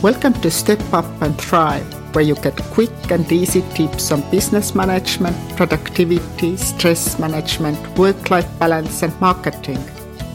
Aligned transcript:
Welcome 0.00 0.34
to 0.42 0.50
Step 0.52 0.78
Up 0.92 1.06
and 1.22 1.36
Thrive, 1.36 1.82
where 2.14 2.22
you 2.22 2.36
get 2.36 2.56
quick 2.70 3.10
and 3.10 3.30
easy 3.32 3.62
tips 3.74 4.12
on 4.12 4.20
business 4.30 4.72
management, 4.72 5.36
productivity, 5.56 6.56
stress 6.56 7.18
management, 7.18 7.98
work 7.98 8.30
life 8.30 8.46
balance, 8.60 9.02
and 9.02 9.12
marketing. 9.20 9.78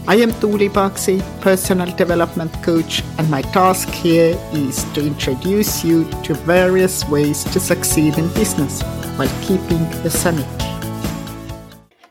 I 0.06 0.16
am 0.16 0.32
Tuuli 0.32 0.68
Paksi, 0.68 1.22
personal 1.40 1.96
development 1.96 2.52
coach, 2.62 3.04
and 3.18 3.32
my 3.32 3.42
task 3.42 3.88
here 3.88 4.38
is 4.52 4.84
to 4.96 5.08
introduce 5.08 5.82
you 5.82 6.04
to 6.24 6.34
various 6.34 7.08
ways 7.08 7.46
to 7.46 7.60
succeed 7.62 8.18
in 8.18 8.28
business 8.34 8.82
while 9.16 9.32
keeping 9.42 9.90
the 10.04 10.10
sanity. 10.10 10.66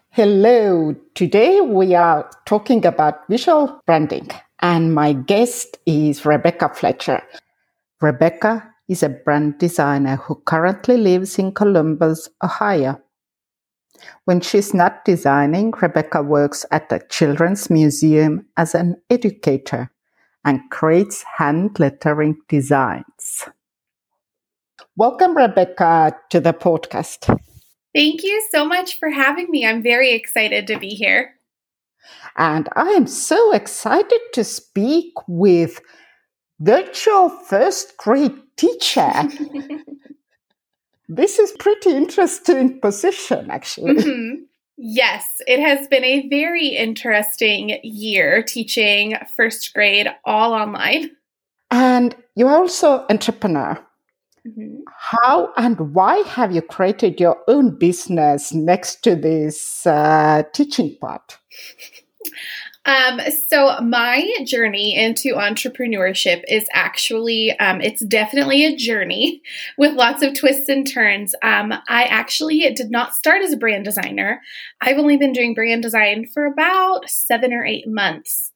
Hello, 0.09 0.95
today 1.15 1.61
we 1.61 1.95
are 1.95 2.31
talking 2.47 2.87
about 2.87 3.29
visual 3.29 3.79
branding, 3.85 4.31
and 4.63 4.95
my 4.95 5.13
guest 5.13 5.77
is 5.87 6.25
Rebecca 6.25 6.71
Fletcher. 6.73 7.21
Rebecca 8.01 8.73
is 8.89 9.03
a 9.03 9.09
brand 9.09 9.59
designer 9.59 10.17
who 10.17 10.37
currently 10.47 10.97
lives 10.97 11.39
in 11.39 11.53
Columbus, 11.53 12.29
Ohio. 12.43 13.01
When 14.25 14.41
she's 14.41 14.73
not 14.73 15.05
designing, 15.05 15.73
Rebecca 15.73 16.23
works 16.23 16.65
at 16.71 16.89
the 16.89 17.01
Children's 17.11 17.71
Museum 17.71 18.47
as 18.57 18.75
an 18.75 18.97
educator 19.11 19.91
and 20.45 20.61
creates 20.71 21.25
hand 21.39 21.79
lettering 21.79 22.37
designs. 22.49 23.49
Welcome, 24.97 25.37
Rebecca, 25.37 26.17
to 26.31 26.41
the 26.41 26.53
podcast. 26.53 27.27
Thank 27.95 28.23
you 28.23 28.49
so 28.51 28.65
much 28.65 28.99
for 28.99 29.11
having 29.11 29.51
me. 29.51 29.67
I'm 29.67 29.83
very 29.83 30.13
excited 30.13 30.67
to 30.69 30.79
be 30.79 30.91
here. 30.91 31.35
And 32.37 32.69
I 32.75 32.91
am 32.91 33.07
so 33.07 33.53
excited 33.53 34.21
to 34.35 34.45
speak 34.45 35.13
with 35.27 35.81
virtual 36.61 37.29
first 37.29 37.97
grade 37.97 38.35
teacher. 38.57 39.13
this 41.09 41.39
is 41.39 41.53
pretty 41.59 41.91
interesting 41.91 42.81
position, 42.81 43.51
actually. 43.51 43.95
Mm-hmm. 43.95 44.43
Yes, 44.79 45.27
it 45.47 45.61
has 45.61 45.87
been 45.87 46.05
a 46.05 46.29
very 46.29 46.69
interesting 46.69 47.79
year 47.83 48.43
teaching 48.43 49.17
first 49.37 49.73
grade 49.75 50.09
all 50.25 50.53
online. 50.53 51.11
And 51.71 52.17
you're 52.35 52.51
also 52.51 53.07
entrepreneur. 53.09 53.79
Mm-hmm. 54.47 54.81
How 54.97 55.53
and 55.57 55.95
why 55.95 56.17
have 56.19 56.53
you 56.53 56.63
created 56.63 57.21
your 57.21 57.39
own 57.47 57.79
business 57.79 58.53
next 58.53 59.03
to 59.05 59.15
this 59.15 59.87
uh, 59.87 60.43
teaching 60.53 60.97
part? 61.01 61.39
Um, 62.85 63.21
so 63.49 63.81
my 63.81 64.29
journey 64.45 64.97
into 64.97 65.35
entrepreneurship 65.35 66.43
is 66.49 66.67
actually, 66.73 67.57
um, 67.61 67.81
it's 67.81 68.05
definitely 68.05 68.65
a 68.65 68.77
journey 68.77 69.41
with 69.79 69.95
lots 69.95 70.23
of 70.23 70.35
twists 70.35 70.69
and 70.69 70.87
turns. 70.87 71.35
Um, 71.43 71.73
I 71.89 72.05
actually 72.05 72.59
did 72.75 72.91
not 72.91 73.15
start 73.15 73.43
as 73.43 73.53
a 73.53 73.57
brand 73.57 73.85
designer. 73.85 74.41
I've 74.81 74.99
only 74.99 75.17
been 75.17 75.33
doing 75.33 75.55
brand 75.55 75.83
design 75.83 76.27
for 76.27 76.45
about 76.45 77.09
seven 77.09 77.53
or 77.53 77.65
eight 77.65 77.87
months. 77.87 78.51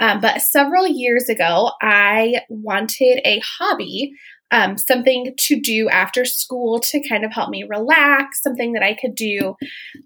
Um, 0.00 0.20
but 0.20 0.42
several 0.42 0.86
years 0.86 1.28
ago, 1.28 1.72
I 1.80 2.42
wanted 2.48 3.20
a 3.24 3.40
hobby 3.40 4.12
um, 4.52 4.76
something 4.78 5.34
to 5.36 5.60
do 5.60 5.88
after 5.88 6.24
school 6.24 6.78
to 6.78 7.08
kind 7.08 7.24
of 7.24 7.32
help 7.32 7.50
me 7.50 7.64
relax, 7.64 8.42
something 8.42 8.74
that 8.74 8.82
I 8.82 8.94
could 8.94 9.14
do 9.14 9.56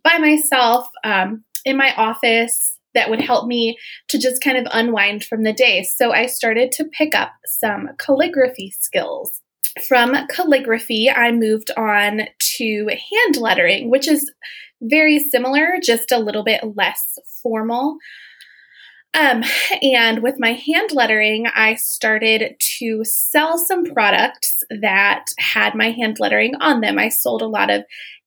by 0.02 0.18
myself 0.18 0.88
um, 1.04 1.44
in 1.64 1.76
my 1.76 1.92
office 1.96 2.78
that 2.94 3.10
would 3.10 3.20
help 3.20 3.46
me 3.46 3.76
to 4.08 4.18
just 4.18 4.40
kind 4.40 4.56
of 4.56 4.66
unwind 4.72 5.24
from 5.24 5.42
the 5.42 5.52
day. 5.52 5.82
So 5.82 6.12
I 6.12 6.26
started 6.26 6.72
to 6.72 6.84
pick 6.84 7.14
up 7.14 7.32
some 7.44 7.90
calligraphy 7.98 8.72
skills. 8.80 9.42
From 9.86 10.16
calligraphy, 10.28 11.10
I 11.10 11.32
moved 11.32 11.70
on 11.76 12.22
to 12.56 12.88
hand 12.88 13.36
lettering, 13.36 13.90
which 13.90 14.08
is 14.08 14.32
very 14.80 15.18
similar, 15.18 15.74
just 15.82 16.12
a 16.12 16.18
little 16.18 16.44
bit 16.44 16.62
less 16.74 17.18
formal. 17.42 17.98
Um, 19.16 19.42
and 19.80 20.22
with 20.22 20.34
my 20.38 20.52
hand 20.52 20.92
lettering, 20.92 21.46
I 21.46 21.76
started 21.76 22.56
to 22.78 23.02
sell 23.04 23.56
some 23.56 23.84
products 23.84 24.62
that 24.68 25.24
had 25.38 25.74
my 25.74 25.90
hand 25.90 26.18
lettering 26.20 26.54
on 26.60 26.82
them. 26.82 26.98
I 26.98 27.08
sold 27.08 27.40
a 27.40 27.46
lot 27.46 27.70
of 27.70 27.84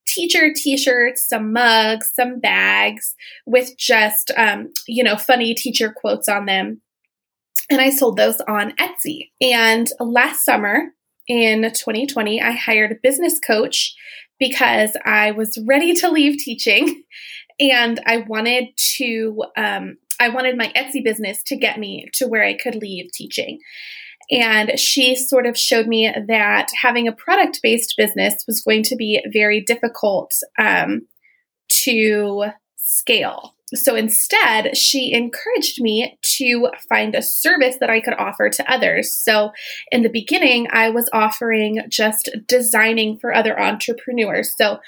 teacher 0.07 0.51
t-shirts, 0.51 1.29
some 1.29 1.53
mugs, 1.53 2.11
some 2.15 2.39
bags 2.39 3.15
with 3.45 3.77
just 3.77 4.31
um, 4.35 4.69
you 4.87 5.03
know 5.03 5.15
funny 5.15 5.53
teacher 5.53 5.93
quotes 5.95 6.27
on 6.27 6.45
them. 6.45 6.81
And 7.69 7.79
I 7.79 7.91
sold 7.91 8.17
those 8.17 8.41
on 8.47 8.73
Etsy. 8.77 9.29
And 9.39 9.87
last 9.99 10.43
summer 10.43 10.85
in 11.27 11.61
2020, 11.61 12.41
I 12.41 12.51
hired 12.53 12.91
a 12.91 12.99
business 13.03 13.39
coach 13.39 13.93
because 14.39 14.97
I 15.05 15.31
was 15.31 15.59
ready 15.67 15.93
to 15.95 16.09
leave 16.09 16.39
teaching 16.39 17.03
and 17.59 18.01
I 18.07 18.25
wanted 18.27 18.69
to 18.97 19.43
um, 19.55 19.97
I 20.19 20.29
wanted 20.29 20.57
my 20.57 20.71
Etsy 20.75 21.03
business 21.03 21.41
to 21.43 21.55
get 21.55 21.79
me 21.79 22.07
to 22.13 22.27
where 22.27 22.43
I 22.43 22.57
could 22.57 22.75
leave 22.75 23.11
teaching. 23.11 23.59
And 24.31 24.79
she 24.79 25.15
sort 25.15 25.47
of 25.47 25.57
showed 25.57 25.87
me 25.87 26.13
that 26.27 26.69
having 26.79 27.07
a 27.07 27.13
product 27.13 27.61
based 27.63 27.95
business 27.97 28.43
was 28.47 28.61
going 28.61 28.83
to 28.83 28.95
be 28.95 29.23
very 29.31 29.61
difficult 29.61 30.33
um, 30.59 31.07
to 31.83 32.45
scale. 32.77 33.55
So 33.75 33.95
instead, 33.95 34.75
she 34.75 35.13
encouraged 35.13 35.81
me 35.81 36.17
to 36.37 36.69
find 36.87 37.13
a 37.13 37.21
service 37.21 37.77
that 37.79 37.89
I 37.89 38.01
could 38.01 38.15
offer 38.15 38.49
to 38.49 38.71
others. 38.71 39.13
So 39.13 39.51
in 39.91 40.01
the 40.01 40.09
beginning, 40.09 40.67
I 40.71 40.89
was 40.89 41.09
offering 41.13 41.81
just 41.87 42.29
designing 42.47 43.19
for 43.19 43.33
other 43.33 43.59
entrepreneurs. 43.59 44.53
So 44.57 44.79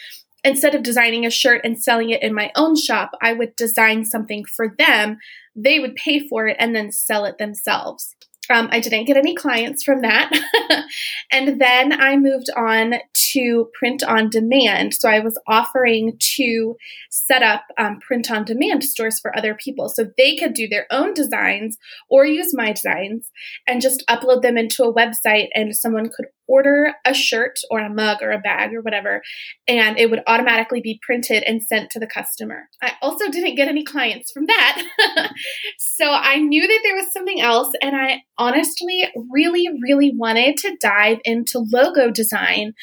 instead 0.43 0.75
of 0.75 0.83
designing 0.83 1.25
a 1.25 1.29
shirt 1.29 1.61
and 1.63 1.81
selling 1.81 2.09
it 2.09 2.23
in 2.23 2.33
my 2.33 2.51
own 2.55 2.75
shop, 2.75 3.11
I 3.21 3.33
would 3.33 3.55
design 3.55 4.05
something 4.05 4.45
for 4.45 4.73
them. 4.77 5.17
They 5.55 5.79
would 5.79 5.95
pay 5.95 6.27
for 6.27 6.47
it 6.47 6.57
and 6.59 6.75
then 6.75 6.91
sell 6.91 7.25
it 7.25 7.37
themselves. 7.37 8.15
Um, 8.49 8.67
I 8.71 8.79
didn't 8.79 9.05
get 9.05 9.17
any 9.17 9.33
clients 9.33 9.83
from 9.83 10.01
that. 10.01 10.29
and 11.31 11.61
then 11.61 11.93
I 11.93 12.17
moved 12.17 12.49
on 12.55 12.95
to 13.33 13.69
print 13.77 14.03
on 14.03 14.29
demand. 14.29 14.93
So 14.93 15.09
I 15.09 15.19
was 15.19 15.39
offering 15.47 16.17
to 16.35 16.75
set 17.09 17.43
up 17.43 17.63
um, 17.77 17.99
print 17.99 18.29
on 18.29 18.43
demand 18.43 18.83
stores 18.83 19.19
for 19.19 19.35
other 19.37 19.55
people 19.55 19.89
so 19.89 20.05
they 20.17 20.35
could 20.35 20.53
do 20.53 20.67
their 20.67 20.87
own 20.91 21.13
designs 21.13 21.77
or 22.09 22.25
use 22.25 22.53
my 22.53 22.73
designs 22.73 23.29
and 23.67 23.81
just 23.81 24.03
upload 24.09 24.41
them 24.41 24.57
into 24.57 24.83
a 24.83 24.93
website 24.93 25.47
and 25.53 25.75
someone 25.75 26.09
could 26.09 26.25
order 26.51 26.93
a 27.05 27.13
shirt 27.13 27.59
or 27.69 27.79
a 27.79 27.89
mug 27.89 28.17
or 28.21 28.31
a 28.31 28.39
bag 28.39 28.73
or 28.73 28.81
whatever, 28.81 29.21
and 29.67 29.97
it 29.97 30.09
would 30.09 30.21
automatically 30.27 30.81
be 30.81 30.99
printed 31.05 31.43
and 31.43 31.63
sent 31.63 31.89
to 31.91 31.99
the 31.99 32.07
customer. 32.07 32.69
I 32.81 32.93
also 33.01 33.29
didn't 33.29 33.55
get 33.55 33.69
any 33.69 33.83
clients 33.83 34.31
from 34.31 34.47
that. 34.47 34.83
so 35.79 36.11
I 36.11 36.37
knew 36.37 36.67
that 36.67 36.79
there 36.83 36.95
was 36.95 37.11
something 37.13 37.39
else, 37.39 37.71
and 37.81 37.95
I 37.95 38.23
honestly 38.37 39.07
really, 39.31 39.67
really 39.81 40.11
wanted 40.15 40.57
to 40.57 40.75
dive 40.81 41.19
into 41.23 41.65
logo 41.71 42.11
design, 42.11 42.73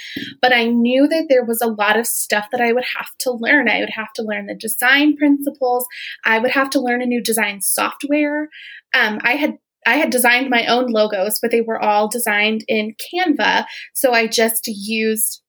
but 0.41 0.53
I 0.53 0.65
knew 0.65 1.07
that 1.09 1.27
there 1.29 1.45
was 1.45 1.61
a 1.61 1.67
lot 1.67 1.99
of 1.99 2.07
stuff 2.07 2.47
that 2.53 2.61
I 2.61 2.73
would 2.73 2.87
have 2.97 3.11
to 3.21 3.33
learn. 3.33 3.69
I 3.69 3.81
would 3.81 3.91
have 3.91 4.13
to 4.15 4.23
learn 4.23 4.47
the 4.47 4.55
design 4.55 5.17
principles, 5.17 5.87
I 6.25 6.39
would 6.39 6.53
have 6.53 6.71
to 6.71 6.81
learn 6.81 7.03
a 7.03 7.07
new 7.07 7.23
design 7.23 7.61
software. 7.61 8.49
Um, 8.95 9.19
I 9.23 9.33
had 9.33 9.59
I 9.89 9.97
had 9.97 10.11
designed 10.11 10.51
my 10.51 10.67
own 10.67 10.89
logos, 10.89 11.39
but 11.41 11.51
they 11.51 11.63
were 11.63 11.83
all 11.83 12.09
designed 12.09 12.63
in 12.69 12.95
Canva. 13.01 13.65
So 13.95 14.13
I 14.13 14.27
just 14.27 14.67
used 14.67 15.41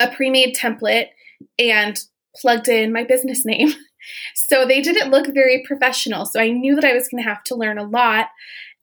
a 0.00 0.08
pre 0.08 0.30
made 0.30 0.56
template 0.56 1.08
and 1.58 2.00
plugged 2.34 2.68
in 2.68 2.94
my 2.94 3.04
business 3.04 3.44
name. 3.44 3.72
So 4.34 4.66
they 4.66 4.80
didn't 4.80 5.12
look 5.12 5.32
very 5.32 5.62
professional. 5.64 6.26
So 6.26 6.40
I 6.40 6.48
knew 6.48 6.74
that 6.74 6.84
I 6.84 6.92
was 6.92 7.06
going 7.06 7.22
to 7.22 7.28
have 7.28 7.44
to 7.44 7.54
learn 7.54 7.78
a 7.78 7.84
lot. 7.84 8.26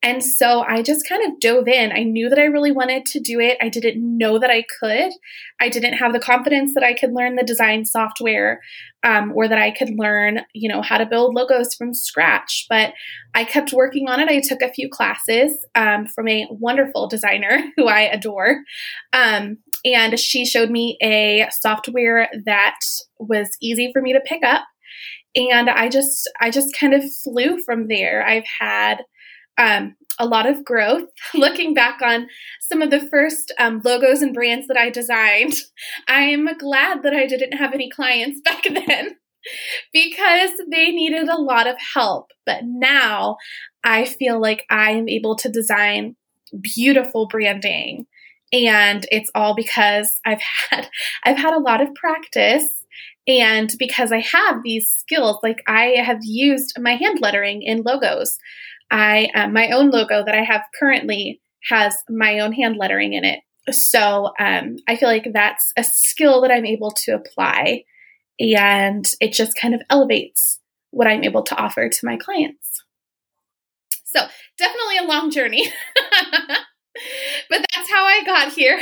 And 0.01 0.23
so 0.23 0.61
I 0.61 0.81
just 0.81 1.07
kind 1.07 1.25
of 1.25 1.39
dove 1.41 1.67
in. 1.67 1.91
I 1.91 2.03
knew 2.03 2.29
that 2.29 2.40
I 2.40 2.46
really 2.46 2.72
wanted 2.72 3.05
to 3.07 3.19
do 3.19 3.40
it. 3.41 3.57
I 3.59 3.67
didn't 3.67 3.99
know 4.17 4.40
that 4.40 4.49
I 4.49 4.63
could. 4.79 5.11
I 5.59 5.67
didn't 5.67 5.93
have 5.93 6.13
the 6.13 6.22
confidence 6.22 6.73
that 6.73 6.84
I 6.84 6.93
could 6.93 7.11
learn 7.11 7.35
the 7.35 7.43
design 7.43 7.84
software 7.84 8.61
um, 9.03 9.34
or 9.35 9.49
that 9.49 9.57
I 9.57 9.72
could 9.72 9.90
learn, 9.97 10.40
you 10.53 10.69
know, 10.69 10.81
how 10.81 10.97
to 10.97 11.05
build 11.05 11.35
logos 11.35 11.75
from 11.75 11.93
scratch. 11.93 12.66
But 12.69 12.93
I 13.35 13.43
kept 13.43 13.73
working 13.73 14.07
on 14.07 14.22
it. 14.22 14.29
I 14.29 14.40
took 14.40 14.61
a 14.61 14.72
few 14.72 14.90
classes 14.90 15.66
um, 15.75 16.07
from 16.07 16.29
a 16.29 16.47
wonderful 16.49 17.09
designer 17.09 17.61
who 17.75 17.87
I 17.87 18.02
adore. 18.02 18.61
Um, 19.11 19.57
and 19.84 20.17
she 20.17 20.45
showed 20.45 20.69
me 20.69 20.97
a 21.02 21.47
software 21.52 22.29
that 22.45 22.79
was 23.19 23.49
easy 23.61 23.91
for 23.91 24.02
me 24.02 24.13
to 24.13 24.22
pick 24.22 24.43
up. 24.43 24.63
And 25.35 25.69
I 25.69 25.90
just, 25.90 26.29
I 26.40 26.49
just 26.52 26.75
kind 26.75 26.93
of 26.93 27.03
flew 27.23 27.61
from 27.63 27.87
there. 27.87 28.25
I've 28.25 28.47
had 28.59 29.03
um, 29.59 29.96
a 30.17 30.26
lot 30.26 30.47
of 30.47 30.66
growth. 30.66 31.09
Looking 31.35 31.73
back 31.73 32.02
on 32.02 32.28
some 32.61 32.82
of 32.82 32.90
the 32.90 33.02
first 33.02 33.53
um, 33.59 33.82
logos 33.84 34.22
and 34.22 34.34
brands 34.34 34.67
that 34.67 34.78
I 34.78 34.90
designed, 34.90 35.53
I'm 36.08 36.58
glad 36.58 37.03
that 37.03 37.14
I 37.14 37.28
didn't 37.28 37.58
have 37.58 37.73
any 37.73 37.90
clients 37.90 38.41
back 38.46 38.64
then 38.64 39.17
because 39.94 40.52
they 40.70 40.91
needed 40.91 41.28
a 41.28 41.40
lot 41.40 41.67
of 41.67 41.76
help. 41.94 42.32
But 42.46 42.61
now 42.64 43.38
I 43.84 44.06
feel 44.06 44.41
like 44.41 44.66
I 44.70 44.91
am 44.91 45.08
able 45.08 45.35
to 45.38 45.50
design 45.50 46.16
beautiful 46.76 47.28
branding. 47.28 48.08
And 48.52 49.05
it's 49.12 49.29
all 49.35 49.55
because 49.55 50.12
I've 50.26 50.41
had 50.41 50.90
I've 51.23 51.38
had 51.38 51.53
a 51.53 51.59
lot 51.59 51.82
of 51.82 51.94
practice 51.94 52.67
and 53.28 53.72
because 53.78 54.12
I 54.12 54.22
have 54.22 54.64
these 54.64 54.91
skills, 54.91 55.38
like 55.44 55.62
I 55.67 55.94
have 56.03 56.17
used 56.23 56.73
my 56.79 56.96
hand 56.96 57.20
lettering 57.22 57.62
in 57.62 57.84
logos. 57.84 58.40
I 58.91 59.30
uh, 59.36 59.47
my 59.47 59.72
own 59.72 59.90
logo 59.90 60.24
that 60.26 60.36
I 60.36 60.44
have 60.44 60.64
currently 60.80 61.41
has 61.70 61.96
my 62.09 62.40
own 62.40 62.53
hand 62.53 62.78
lettering 62.78 63.14
in 63.14 63.26
it. 63.26 63.40
So 63.72 64.32
um, 64.40 64.78
I 64.88 64.96
feel 64.96 65.09
like 65.09 65.28
that's 65.34 65.72
a 65.78 65.84
skill 65.84 66.41
that 66.41 66.52
I'm 66.52 66.66
able 66.66 66.91
to 66.91 67.12
apply, 67.12 67.84
and 68.40 69.06
it 69.20 69.34
just 69.34 69.58
kind 69.59 69.76
of 69.76 69.82
elevates 69.90 70.59
what 70.91 71.08
I'm 71.08 71.24
able 71.24 71.44
to 71.44 71.56
offer 71.56 71.88
to 71.88 72.06
my 72.06 72.18
clients. 72.18 72.84
So 74.06 74.22
definitely 74.58 74.97
a 74.97 75.08
long 75.08 75.30
journey, 75.30 75.72
but 77.50 77.66
that's 77.74 77.91
how 77.91 78.06
I 78.06 78.24
got 78.26 78.53
here. 78.53 78.80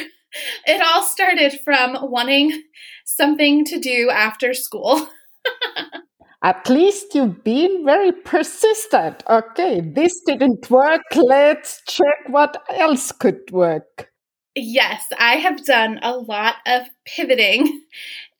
It 0.65 0.81
all 0.81 1.03
started 1.03 1.59
from 1.65 1.97
wanting 2.01 2.63
something 3.05 3.65
to 3.65 3.79
do 3.79 4.09
after 4.09 4.53
school. 4.53 5.07
At 6.43 6.69
least 6.69 7.15
you've 7.15 7.43
been 7.43 7.83
very 7.83 8.11
persistent. 8.11 9.23
Okay, 9.29 9.81
this 9.81 10.21
didn't 10.25 10.69
work. 10.69 11.01
Let's 11.15 11.81
check 11.87 12.27
what 12.27 12.63
else 12.69 13.11
could 13.11 13.49
work. 13.51 14.11
Yes, 14.55 15.03
I 15.19 15.35
have 15.35 15.65
done 15.65 15.99
a 16.01 16.17
lot 16.17 16.55
of 16.65 16.87
pivoting 17.05 17.81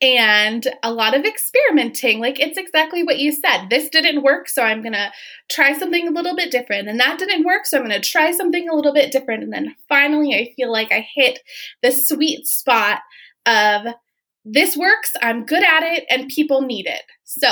and 0.01 0.67
a 0.83 0.91
lot 0.91 1.15
of 1.15 1.25
experimenting. 1.25 2.19
Like 2.19 2.39
it's 2.39 2.57
exactly 2.57 3.03
what 3.03 3.19
you 3.19 3.31
said. 3.31 3.67
This 3.69 3.89
didn't 3.89 4.23
work, 4.23 4.49
so 4.49 4.63
I'm 4.63 4.81
going 4.81 4.93
to 4.93 5.11
try 5.49 5.77
something 5.77 6.07
a 6.07 6.11
little 6.11 6.35
bit 6.35 6.51
different. 6.51 6.87
And 6.87 6.99
that 6.99 7.19
didn't 7.19 7.45
work, 7.45 7.65
so 7.65 7.77
I'm 7.77 7.87
going 7.87 7.99
to 7.99 8.09
try 8.09 8.31
something 8.31 8.67
a 8.67 8.75
little 8.75 8.93
bit 8.93 9.11
different. 9.11 9.43
And 9.43 9.53
then 9.53 9.75
finally, 9.89 10.33
I 10.33 10.53
feel 10.55 10.71
like 10.71 10.91
I 10.91 11.07
hit 11.15 11.39
the 11.81 11.91
sweet 11.91 12.47
spot 12.47 13.01
of 13.45 13.93
this 14.43 14.77
works, 14.77 15.11
I'm 15.21 15.45
good 15.45 15.63
at 15.63 15.83
it, 15.83 16.05
and 16.09 16.29
people 16.29 16.61
need 16.61 16.85
it. 16.85 17.01
So 17.25 17.47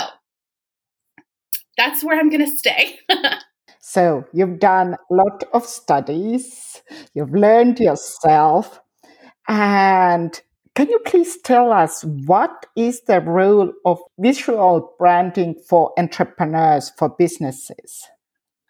that's 1.77 2.03
where 2.03 2.19
I'm 2.19 2.29
going 2.29 2.45
to 2.45 2.57
stay. 2.57 2.99
so 3.79 4.25
you've 4.33 4.59
done 4.59 4.95
a 5.11 5.13
lot 5.13 5.43
of 5.53 5.65
studies, 5.65 6.81
you've 7.13 7.33
learned 7.33 7.79
yourself, 7.79 8.79
and 9.47 10.39
can 10.75 10.89
you 10.89 10.99
please 11.05 11.37
tell 11.41 11.71
us 11.71 12.03
what 12.03 12.65
is 12.75 13.01
the 13.01 13.21
role 13.21 13.71
of 13.85 13.99
visual 14.19 14.93
branding 14.99 15.55
for 15.69 15.93
entrepreneurs, 15.97 16.91
for 16.97 17.09
businesses? 17.09 18.07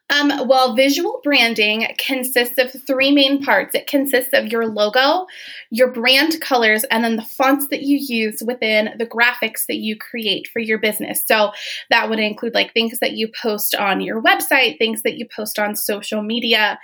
Um, 0.09 0.47
well, 0.47 0.75
visual 0.75 1.19
branding 1.23 1.87
consists 1.97 2.59
of 2.59 2.71
three 2.85 3.11
main 3.11 3.43
parts. 3.43 3.73
It 3.73 3.87
consists 3.87 4.33
of 4.33 4.47
your 4.47 4.67
logo, 4.67 5.25
your 5.71 5.91
brand 5.91 6.39
colors, 6.41 6.83
and 6.85 7.03
then 7.03 7.15
the 7.15 7.23
fonts 7.23 7.67
that 7.69 7.81
you 7.81 7.97
use 7.99 8.43
within 8.45 8.91
the 8.99 9.07
graphics 9.07 9.65
that 9.67 9.77
you 9.77 9.97
create 9.97 10.47
for 10.47 10.59
your 10.59 10.77
business. 10.77 11.23
So 11.25 11.53
that 11.89 12.07
would 12.09 12.19
include 12.19 12.53
like 12.53 12.71
things 12.73 12.99
that 12.99 13.13
you 13.13 13.29
post 13.41 13.73
on 13.73 13.99
your 13.99 14.21
website, 14.21 14.77
things 14.77 15.01
that 15.01 15.17
you 15.17 15.27
post 15.35 15.57
on 15.57 15.75
social 15.75 16.21
media, 16.21 16.79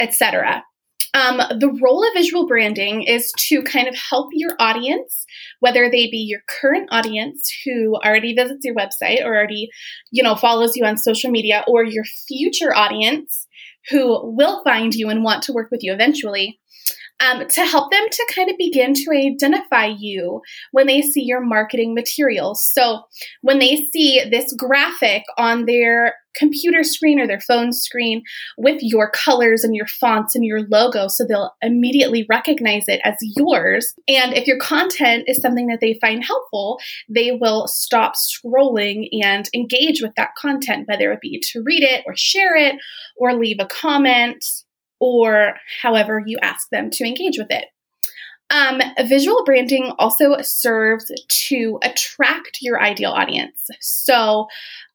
etc. 0.00 0.64
Um, 1.14 1.42
the 1.58 1.78
role 1.82 2.02
of 2.02 2.14
visual 2.14 2.46
branding 2.46 3.02
is 3.02 3.32
to 3.48 3.62
kind 3.62 3.86
of 3.86 3.94
help 3.94 4.30
your 4.32 4.52
audience, 4.58 5.26
whether 5.60 5.90
they 5.90 6.08
be 6.10 6.18
your 6.18 6.40
current 6.48 6.88
audience 6.90 7.52
who 7.64 7.96
already 7.96 8.34
visits 8.34 8.64
your 8.64 8.74
website 8.74 9.22
or 9.22 9.34
already, 9.34 9.68
you 10.10 10.22
know, 10.22 10.36
follows 10.36 10.74
you 10.74 10.86
on 10.86 10.96
social 10.96 11.30
media, 11.30 11.64
or 11.68 11.84
your 11.84 12.04
future 12.04 12.74
audience 12.74 13.46
who 13.90 14.20
will 14.34 14.62
find 14.64 14.94
you 14.94 15.10
and 15.10 15.22
want 15.22 15.42
to 15.42 15.52
work 15.52 15.70
with 15.70 15.82
you 15.82 15.92
eventually 15.92 16.58
um, 17.20 17.46
to 17.48 17.64
help 17.64 17.90
them 17.90 18.04
to 18.10 18.32
kind 18.34 18.50
of 18.50 18.56
begin 18.58 18.94
to 18.94 19.10
identify 19.12 19.86
you 19.86 20.40
when 20.72 20.86
they 20.86 21.02
see 21.02 21.22
your 21.22 21.40
marketing 21.40 21.94
materials. 21.94 22.64
So 22.64 23.02
when 23.42 23.58
they 23.58 23.88
see 23.92 24.22
this 24.30 24.52
graphic 24.54 25.22
on 25.38 25.66
their 25.66 26.14
computer 26.36 26.82
screen 26.82 27.20
or 27.20 27.26
their 27.26 27.40
phone 27.40 27.72
screen 27.72 28.22
with 28.56 28.78
your 28.80 29.10
colors 29.10 29.64
and 29.64 29.74
your 29.74 29.86
fonts 29.86 30.34
and 30.34 30.44
your 30.44 30.62
logo, 30.62 31.08
so 31.08 31.24
they'll 31.24 31.54
immediately 31.62 32.26
recognize 32.28 32.84
it 32.88 33.00
as 33.04 33.16
yours. 33.20 33.94
And 34.08 34.34
if 34.34 34.46
your 34.46 34.58
content 34.58 35.24
is 35.26 35.40
something 35.40 35.66
that 35.68 35.80
they 35.80 35.98
find 36.00 36.24
helpful, 36.24 36.78
they 37.08 37.32
will 37.32 37.66
stop 37.68 38.14
scrolling 38.14 39.08
and 39.22 39.48
engage 39.54 40.02
with 40.02 40.14
that 40.16 40.34
content, 40.36 40.88
whether 40.88 41.12
it 41.12 41.20
be 41.20 41.42
to 41.52 41.62
read 41.62 41.82
it 41.82 42.04
or 42.06 42.14
share 42.16 42.56
it 42.56 42.76
or 43.16 43.34
leave 43.34 43.58
a 43.60 43.66
comment 43.66 44.44
or 45.00 45.54
however 45.82 46.22
you 46.24 46.38
ask 46.42 46.68
them 46.70 46.88
to 46.90 47.04
engage 47.04 47.36
with 47.36 47.50
it. 47.50 47.64
Um, 48.52 48.80
visual 49.06 49.44
branding 49.44 49.92
also 49.98 50.36
serves 50.42 51.10
to 51.48 51.78
attract 51.82 52.58
your 52.60 52.80
ideal 52.80 53.10
audience. 53.10 53.66
So, 53.80 54.46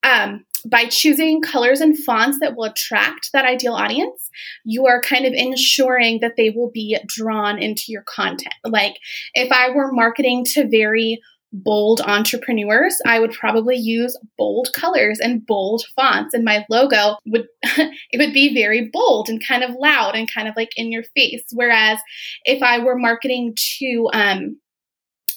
um, 0.03 0.45
by 0.65 0.85
choosing 0.85 1.41
colors 1.41 1.81
and 1.81 1.97
fonts 1.97 2.39
that 2.39 2.55
will 2.55 2.65
attract 2.65 3.31
that 3.33 3.45
ideal 3.45 3.73
audience, 3.73 4.29
you 4.63 4.85
are 4.85 5.01
kind 5.01 5.25
of 5.25 5.33
ensuring 5.33 6.19
that 6.21 6.33
they 6.37 6.51
will 6.51 6.69
be 6.71 6.97
drawn 7.07 7.61
into 7.61 7.85
your 7.87 8.03
content. 8.03 8.53
Like, 8.63 8.97
if 9.33 9.51
I 9.51 9.71
were 9.71 9.91
marketing 9.91 10.45
to 10.53 10.69
very 10.69 11.19
bold 11.53 12.01
entrepreneurs, 12.01 12.97
I 13.05 13.19
would 13.19 13.31
probably 13.31 13.77
use 13.77 14.17
bold 14.37 14.69
colors 14.73 15.19
and 15.19 15.45
bold 15.45 15.85
fonts 15.95 16.33
and 16.33 16.43
my 16.43 16.65
logo 16.69 17.17
would 17.25 17.47
it 17.63 18.17
would 18.17 18.33
be 18.33 18.53
very 18.53 18.89
bold 18.91 19.29
and 19.29 19.45
kind 19.45 19.63
of 19.63 19.75
loud 19.75 20.15
and 20.15 20.31
kind 20.31 20.47
of 20.47 20.55
like 20.55 20.71
in 20.75 20.91
your 20.91 21.03
face. 21.15 21.43
Whereas 21.51 21.99
if 22.43 22.61
I 22.61 22.79
were 22.79 22.97
marketing 22.97 23.55
to 23.79 24.09
um 24.13 24.57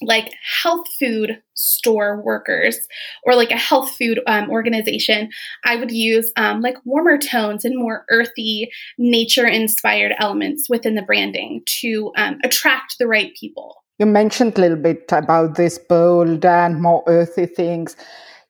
like 0.03 0.33
health 0.63 0.87
food 0.99 1.43
store 1.55 2.23
workers 2.23 2.79
or 3.25 3.35
like 3.35 3.51
a 3.51 3.57
health 3.57 3.91
food 3.97 4.21
um, 4.27 4.51
organization, 4.51 5.29
I 5.65 5.77
would 5.77 5.91
use 5.91 6.33
um, 6.37 6.63
like 6.63 6.77
warmer 6.85 7.19
tones 7.19 7.65
and 7.65 7.79
more 7.79 8.05
earthy, 8.11 8.71
nature 8.97 9.47
inspired 9.47 10.13
elements 10.19 10.69
within 10.71 10.95
the 10.95 11.03
branding 11.03 11.63
to 11.81 12.13
um, 12.17 12.39
attract 12.43 12.97
the 12.99 13.07
right 13.07 13.33
people. 13.39 13.85
You 14.01 14.07
mentioned 14.07 14.57
a 14.57 14.63
little 14.63 14.79
bit 14.79 15.05
about 15.13 15.57
this 15.57 15.79
bold 15.79 16.47
and 16.47 16.81
more 16.81 17.05
earthy 17.07 17.45
things. 17.45 17.97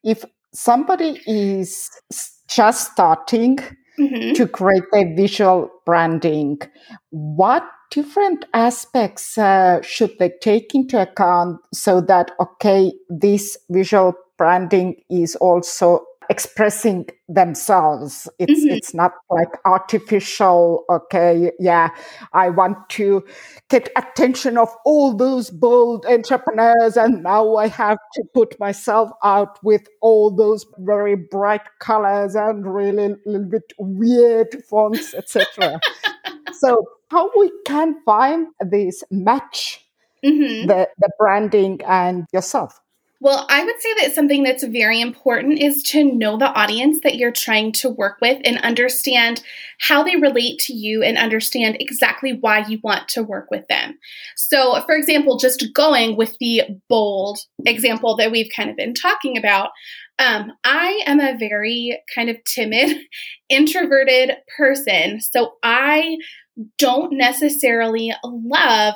If 0.04 0.24
somebody 0.54 1.20
is 1.26 1.90
just 2.48 2.92
starting 2.92 3.56
mm-hmm. 3.98 4.32
to 4.34 4.46
create 4.46 4.84
their 4.92 5.12
visual 5.16 5.68
branding, 5.84 6.60
what 7.10 7.68
different 7.90 8.44
aspects 8.54 9.36
uh, 9.36 9.82
should 9.82 10.16
they 10.20 10.30
take 10.40 10.72
into 10.72 11.02
account 11.02 11.58
so 11.74 12.00
that, 12.00 12.30
okay, 12.38 12.92
this 13.08 13.58
visual 13.70 14.14
branding 14.38 15.02
is 15.10 15.34
also 15.34 16.04
expressing 16.30 17.06
themselves. 17.28 18.28
It's 18.38 18.64
mm-hmm. 18.64 18.74
it's 18.76 18.94
not 18.94 19.12
like 19.28 19.48
artificial. 19.64 20.84
Okay, 20.88 21.50
yeah, 21.58 21.90
I 22.32 22.48
want 22.50 22.88
to 22.90 23.24
get 23.68 23.90
attention 23.96 24.56
of 24.56 24.68
all 24.86 25.14
those 25.14 25.50
bold 25.50 26.06
entrepreneurs, 26.06 26.96
and 26.96 27.22
now 27.24 27.56
I 27.56 27.66
have 27.66 27.98
to 28.14 28.24
put 28.32 28.58
myself 28.58 29.10
out 29.22 29.58
with 29.62 29.86
all 30.00 30.30
those 30.30 30.64
very 30.78 31.16
bright 31.16 31.66
colors 31.80 32.34
and 32.34 32.64
really 32.64 33.06
a 33.06 33.16
little 33.26 33.50
bit 33.50 33.72
weird 33.78 34.56
fonts, 34.70 35.12
etc. 35.12 35.80
so 36.52 36.86
how 37.10 37.28
we 37.36 37.52
can 37.66 37.96
find 38.06 38.46
this 38.60 39.02
match 39.10 39.84
mm-hmm. 40.24 40.66
the 40.66 40.88
the 40.98 41.10
branding 41.18 41.80
and 41.86 42.26
yourself. 42.32 42.80
Well, 43.22 43.44
I 43.50 43.62
would 43.62 43.78
say 43.80 43.94
that 44.00 44.14
something 44.14 44.42
that's 44.44 44.64
very 44.64 44.98
important 44.98 45.58
is 45.58 45.82
to 45.84 46.02
know 46.02 46.38
the 46.38 46.50
audience 46.50 47.00
that 47.02 47.16
you're 47.16 47.30
trying 47.30 47.72
to 47.72 47.90
work 47.90 48.16
with 48.22 48.40
and 48.46 48.56
understand 48.58 49.42
how 49.78 50.02
they 50.02 50.16
relate 50.16 50.58
to 50.60 50.72
you 50.72 51.02
and 51.02 51.18
understand 51.18 51.76
exactly 51.80 52.38
why 52.40 52.64
you 52.66 52.80
want 52.82 53.08
to 53.08 53.22
work 53.22 53.50
with 53.50 53.68
them. 53.68 53.98
So, 54.36 54.80
for 54.86 54.96
example, 54.96 55.38
just 55.38 55.68
going 55.74 56.16
with 56.16 56.34
the 56.40 56.62
bold 56.88 57.40
example 57.66 58.16
that 58.16 58.32
we've 58.32 58.50
kind 58.56 58.70
of 58.70 58.76
been 58.76 58.94
talking 58.94 59.36
about, 59.36 59.68
um, 60.18 60.52
I 60.64 61.02
am 61.04 61.20
a 61.20 61.36
very 61.38 62.00
kind 62.14 62.30
of 62.30 62.42
timid, 62.44 62.96
introverted 63.50 64.32
person. 64.56 65.20
So, 65.20 65.52
I 65.62 66.16
don't 66.78 67.12
necessarily 67.12 68.14
love 68.24 68.94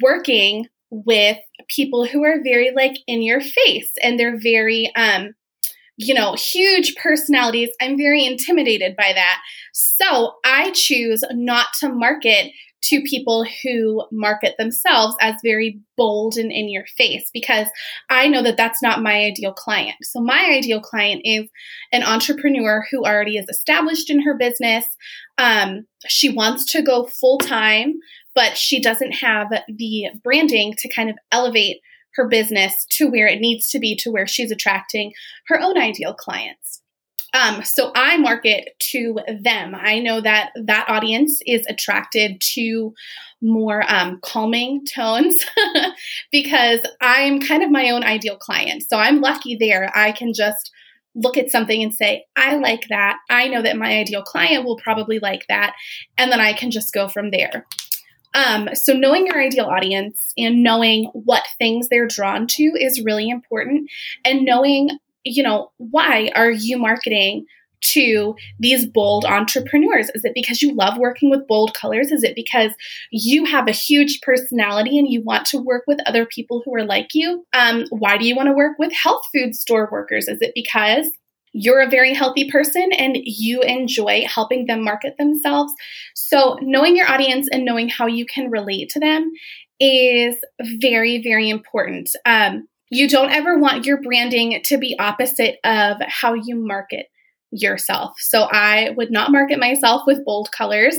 working 0.00 0.68
with 0.90 1.38
people 1.68 2.06
who 2.06 2.24
are 2.24 2.42
very 2.42 2.72
like 2.74 2.98
in 3.06 3.22
your 3.22 3.40
face 3.40 3.90
and 4.02 4.18
they're 4.18 4.38
very 4.38 4.92
um 4.96 5.34
you 5.96 6.14
know 6.14 6.34
huge 6.34 6.94
personalities 6.96 7.70
i'm 7.80 7.96
very 7.96 8.24
intimidated 8.24 8.94
by 8.96 9.12
that 9.14 9.40
so 9.72 10.34
i 10.44 10.70
choose 10.72 11.22
not 11.32 11.66
to 11.78 11.88
market 11.88 12.52
to 12.86 13.00
people 13.02 13.44
who 13.62 14.04
market 14.12 14.54
themselves 14.58 15.16
as 15.20 15.34
very 15.42 15.80
bold 15.96 16.36
and 16.36 16.52
in 16.52 16.68
your 16.68 16.84
face 16.96 17.30
because 17.32 17.68
I 18.10 18.28
know 18.28 18.42
that 18.42 18.56
that's 18.56 18.82
not 18.82 19.02
my 19.02 19.24
ideal 19.24 19.52
client. 19.52 19.96
So, 20.02 20.20
my 20.20 20.50
ideal 20.52 20.80
client 20.80 21.22
is 21.24 21.48
an 21.92 22.02
entrepreneur 22.02 22.86
who 22.90 23.04
already 23.04 23.38
is 23.38 23.48
established 23.48 24.10
in 24.10 24.22
her 24.22 24.36
business. 24.36 24.84
Um, 25.38 25.86
she 26.06 26.28
wants 26.28 26.70
to 26.72 26.82
go 26.82 27.06
full 27.06 27.38
time, 27.38 27.94
but 28.36 28.56
she 28.56 28.80
doesn't 28.80 29.12
have 29.12 29.48
the 29.66 30.10
branding 30.22 30.74
to 30.78 30.88
kind 30.88 31.10
of 31.10 31.16
elevate 31.32 31.78
her 32.14 32.28
business 32.28 32.86
to 32.90 33.08
where 33.08 33.26
it 33.26 33.40
needs 33.40 33.68
to 33.70 33.80
be 33.80 33.96
to 33.96 34.12
where 34.12 34.26
she's 34.26 34.52
attracting 34.52 35.12
her 35.48 35.60
own 35.60 35.76
ideal 35.76 36.14
clients. 36.14 36.82
Um, 37.34 37.62
so 37.64 37.92
I 37.94 38.16
market 38.18 38.70
to 38.92 39.18
them. 39.42 39.74
I 39.74 39.98
know 39.98 40.20
that 40.20 40.52
that 40.64 40.88
audience 40.88 41.40
is 41.46 41.66
attracted 41.66 42.40
to 42.54 42.94
more 43.42 43.84
um, 43.88 44.20
calming 44.22 44.86
tones 44.86 45.36
because 46.32 46.80
I'm 47.00 47.40
kind 47.40 47.62
of 47.62 47.70
my 47.70 47.90
own 47.90 48.04
ideal 48.04 48.36
client. 48.36 48.84
So 48.88 48.96
I'm 48.96 49.20
lucky 49.20 49.56
there. 49.58 49.90
I 49.94 50.12
can 50.12 50.32
just 50.32 50.70
look 51.14 51.36
at 51.36 51.50
something 51.50 51.82
and 51.82 51.92
say, 51.92 52.24
I 52.36 52.56
like 52.56 52.88
that. 52.88 53.18
I 53.28 53.48
know 53.48 53.62
that 53.62 53.76
my 53.76 53.98
ideal 53.98 54.22
client 54.22 54.64
will 54.64 54.76
probably 54.76 55.18
like 55.18 55.46
that. 55.48 55.74
And 56.16 56.30
then 56.30 56.40
I 56.40 56.52
can 56.52 56.70
just 56.70 56.92
go 56.92 57.08
from 57.08 57.30
there. 57.30 57.66
Um, 58.36 58.68
so, 58.74 58.92
knowing 58.92 59.26
your 59.26 59.40
ideal 59.40 59.64
audience 59.64 60.32
and 60.38 60.62
knowing 60.62 61.10
what 61.12 61.42
things 61.58 61.88
they're 61.88 62.06
drawn 62.06 62.46
to 62.48 62.62
is 62.62 63.02
really 63.04 63.28
important, 63.28 63.90
and 64.24 64.44
knowing 64.44 64.90
you 65.26 65.42
know, 65.42 65.72
why 65.78 66.30
are 66.36 66.50
you 66.50 66.78
marketing 66.78 67.46
to 67.82 68.34
these 68.58 68.86
bold 68.86 69.24
entrepreneurs? 69.24 70.08
Is 70.14 70.24
it 70.24 70.32
because 70.34 70.62
you 70.62 70.74
love 70.74 70.98
working 70.98 71.30
with 71.30 71.46
bold 71.46 71.74
colors? 71.74 72.10
Is 72.10 72.22
it 72.22 72.34
because 72.34 72.72
you 73.10 73.44
have 73.44 73.68
a 73.68 73.72
huge 73.72 74.20
personality 74.22 74.98
and 74.98 75.08
you 75.10 75.22
want 75.22 75.46
to 75.48 75.58
work 75.58 75.84
with 75.86 75.98
other 76.06 76.26
people 76.26 76.62
who 76.64 76.74
are 76.74 76.84
like 76.84 77.08
you? 77.12 77.44
Um, 77.52 77.84
why 77.90 78.16
do 78.16 78.26
you 78.26 78.34
want 78.34 78.48
to 78.48 78.54
work 78.54 78.78
with 78.78 78.92
health 78.92 79.22
food 79.34 79.54
store 79.54 79.88
workers? 79.90 80.28
Is 80.28 80.38
it 80.40 80.52
because 80.54 81.10
you're 81.56 81.80
a 81.80 81.88
very 81.88 82.12
healthy 82.12 82.50
person 82.50 82.90
and 82.92 83.16
you 83.22 83.62
enjoy 83.62 84.24
helping 84.28 84.66
them 84.66 84.84
market 84.84 85.16
themselves? 85.18 85.72
So, 86.14 86.58
knowing 86.60 86.96
your 86.96 87.10
audience 87.10 87.48
and 87.50 87.64
knowing 87.64 87.88
how 87.88 88.06
you 88.06 88.26
can 88.26 88.50
relate 88.50 88.90
to 88.90 89.00
them 89.00 89.32
is 89.80 90.36
very, 90.80 91.22
very 91.22 91.48
important. 91.48 92.10
Um, 92.24 92.68
you 92.90 93.08
don't 93.08 93.30
ever 93.30 93.58
want 93.58 93.84
your 93.84 94.00
branding 94.00 94.60
to 94.64 94.78
be 94.78 94.96
opposite 94.98 95.56
of 95.64 95.96
how 96.06 96.34
you 96.34 96.56
market 96.56 97.06
yourself. 97.50 98.16
So 98.18 98.48
I 98.50 98.90
would 98.96 99.10
not 99.10 99.32
market 99.32 99.58
myself 99.58 100.02
with 100.06 100.24
bold 100.24 100.50
colors 100.52 100.96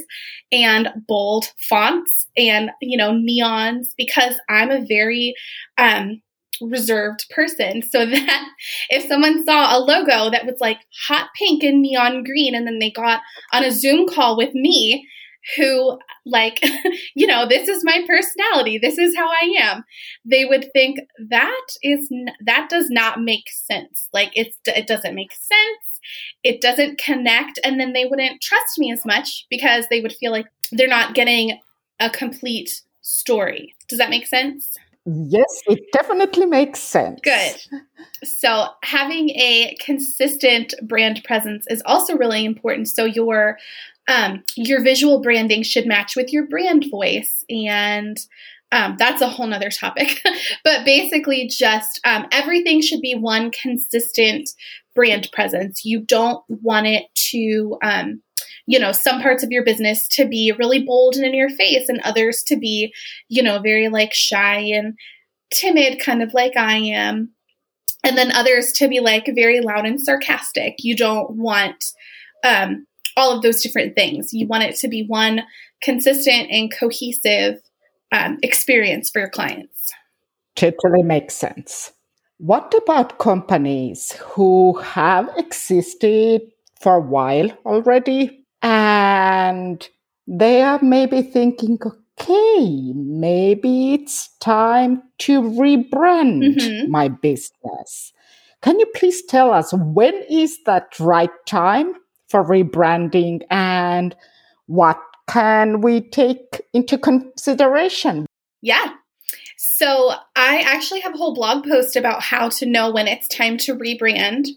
and 0.51 0.89
bold 1.07 1.51
fonts 1.69 2.27
and, 2.35 2.71
you 2.81 2.97
know, 2.97 3.11
neons 3.11 3.87
because 3.97 4.35
I'm 4.49 4.71
a 4.71 4.85
very 4.85 5.33
um 5.77 6.21
reserved 6.61 7.25
person. 7.29 7.81
So 7.81 8.05
that 8.09 8.49
if 8.89 9.07
someone 9.07 9.45
saw 9.45 9.77
a 9.77 9.79
logo 9.79 10.29
that 10.29 10.45
was 10.45 10.57
like 10.59 10.79
hot 11.07 11.29
pink 11.37 11.63
and 11.63 11.81
neon 11.81 12.23
green 12.23 12.55
and 12.55 12.65
then 12.67 12.79
they 12.79 12.91
got 12.91 13.21
on 13.53 13.63
a 13.63 13.71
Zoom 13.71 14.07
call 14.07 14.37
with 14.37 14.53
me 14.53 15.07
who 15.55 15.97
like 16.25 16.59
you 17.15 17.25
know 17.25 17.47
this 17.47 17.67
is 17.69 17.83
my 17.83 18.03
personality. 18.07 18.77
This 18.77 18.97
is 18.97 19.15
how 19.15 19.29
i 19.29 19.55
am 19.59 19.83
they 20.25 20.45
would 20.45 20.69
think 20.73 20.99
that 21.29 21.65
is 21.81 22.09
that 22.45 22.67
does 22.69 22.89
not 22.89 23.21
make 23.21 23.49
sense. 23.49 24.09
Like 24.13 24.31
it's 24.33 24.57
it 24.65 24.87
doesn't 24.87 25.15
make 25.15 25.31
sense. 25.31 25.99
It 26.43 26.61
doesn't 26.61 26.97
connect. 26.97 27.59
And 27.63 27.79
then 27.79 27.93
they 27.93 28.05
wouldn't 28.05 28.41
trust 28.41 28.77
me 28.77 28.91
as 28.91 29.05
much 29.05 29.45
because 29.49 29.85
they 29.89 30.01
would 30.01 30.13
feel 30.13 30.31
like 30.31 30.47
they're 30.71 30.87
not 30.87 31.15
getting 31.15 31.59
a 31.99 32.09
complete 32.09 32.81
story. 33.01 33.73
Does 33.87 33.99
that 33.99 34.09
make 34.09 34.27
sense 34.27 34.77
Yes, 35.09 35.61
it 35.67 35.79
definitely 35.93 36.45
makes 36.47 36.81
sense. 36.81 37.21
Good. 37.23 37.55
So, 38.25 38.67
having 38.83 39.29
a 39.29 39.73
consistent 39.79 40.73
brand 40.83 41.23
presence 41.23 41.65
is 41.69 41.81
also 41.85 42.17
really 42.17 42.43
important. 42.43 42.89
So, 42.89 43.05
your 43.05 43.57
um, 44.09 44.43
your 44.57 44.83
visual 44.83 45.21
branding 45.21 45.63
should 45.63 45.85
match 45.85 46.17
with 46.17 46.33
your 46.33 46.45
brand 46.47 46.87
voice 46.91 47.45
and 47.49 48.17
um, 48.73 48.95
that's 48.97 49.21
a 49.21 49.29
whole 49.29 49.47
nother 49.47 49.69
topic 49.69 50.21
but 50.63 50.85
basically 50.85 51.47
just 51.47 51.99
um, 52.05 52.25
everything 52.31 52.81
should 52.81 53.01
be 53.01 53.15
one 53.15 53.51
consistent 53.51 54.49
brand 54.95 55.29
presence 55.31 55.83
you 55.83 56.01
don't 56.01 56.41
want 56.47 56.87
it 56.87 57.03
to 57.15 57.77
um, 57.83 58.21
you 58.67 58.77
know 58.77 58.91
some 58.91 59.21
parts 59.21 59.43
of 59.43 59.51
your 59.51 59.63
business 59.63 60.07
to 60.07 60.27
be 60.27 60.53
really 60.59 60.83
bold 60.83 61.15
and 61.15 61.25
in 61.25 61.33
your 61.33 61.50
face 61.50 61.89
and 61.89 62.00
others 62.01 62.43
to 62.43 62.55
be 62.55 62.93
you 63.29 63.41
know 63.41 63.59
very 63.59 63.88
like 63.88 64.13
shy 64.13 64.57
and 64.57 64.95
timid 65.51 66.00
kind 66.00 66.21
of 66.21 66.33
like 66.33 66.55
i 66.55 66.77
am 66.77 67.31
and 68.03 68.17
then 68.17 68.31
others 68.31 68.71
to 68.71 68.88
be 68.88 69.00
like 69.00 69.29
very 69.33 69.62
loud 69.62 69.86
and 69.86 70.00
sarcastic 70.01 70.75
you 70.79 70.95
don't 70.95 71.31
want 71.31 71.86
um, 72.43 72.86
all 73.17 73.36
of 73.36 73.41
those 73.41 73.62
different 73.62 73.95
things. 73.95 74.33
You 74.33 74.47
want 74.47 74.63
it 74.63 74.75
to 74.77 74.88
be 74.88 75.05
one 75.05 75.41
consistent 75.81 76.50
and 76.51 76.71
cohesive 76.71 77.59
um, 78.12 78.38
experience 78.43 79.09
for 79.09 79.19
your 79.19 79.29
clients. 79.29 79.91
Totally 80.55 81.03
makes 81.03 81.36
sense. 81.36 81.91
What 82.38 82.74
about 82.77 83.17
companies 83.17 84.13
who 84.13 84.77
have 84.77 85.29
existed 85.38 86.41
for 86.79 86.95
a 86.95 87.01
while 87.01 87.50
already 87.65 88.45
and 88.61 89.87
they 90.27 90.61
are 90.61 90.79
maybe 90.81 91.21
thinking, 91.21 91.77
okay, 92.19 92.93
maybe 92.93 93.93
it's 93.93 94.29
time 94.39 95.03
to 95.19 95.41
rebrand 95.41 96.57
mm-hmm. 96.57 96.91
my 96.91 97.07
business. 97.07 98.13
Can 98.61 98.79
you 98.79 98.87
please 98.95 99.23
tell 99.25 99.53
us 99.53 99.71
when 99.73 100.15
is 100.29 100.59
that 100.65 100.99
right 100.99 101.29
time 101.45 101.93
for 102.27 102.43
rebranding 102.43 103.41
and 103.49 104.15
what 104.65 104.99
can 105.27 105.81
we 105.81 106.01
take 106.01 106.61
into 106.73 106.97
consideration? 106.97 108.25
Yeah. 108.61 108.93
So, 109.57 110.13
I 110.35 110.61
actually 110.65 111.01
have 111.01 111.13
a 111.13 111.17
whole 111.17 111.33
blog 111.33 111.65
post 111.65 111.95
about 111.95 112.21
how 112.21 112.49
to 112.49 112.65
know 112.65 112.91
when 112.91 113.07
it's 113.07 113.27
time 113.27 113.57
to 113.59 113.75
rebrand. 113.75 114.47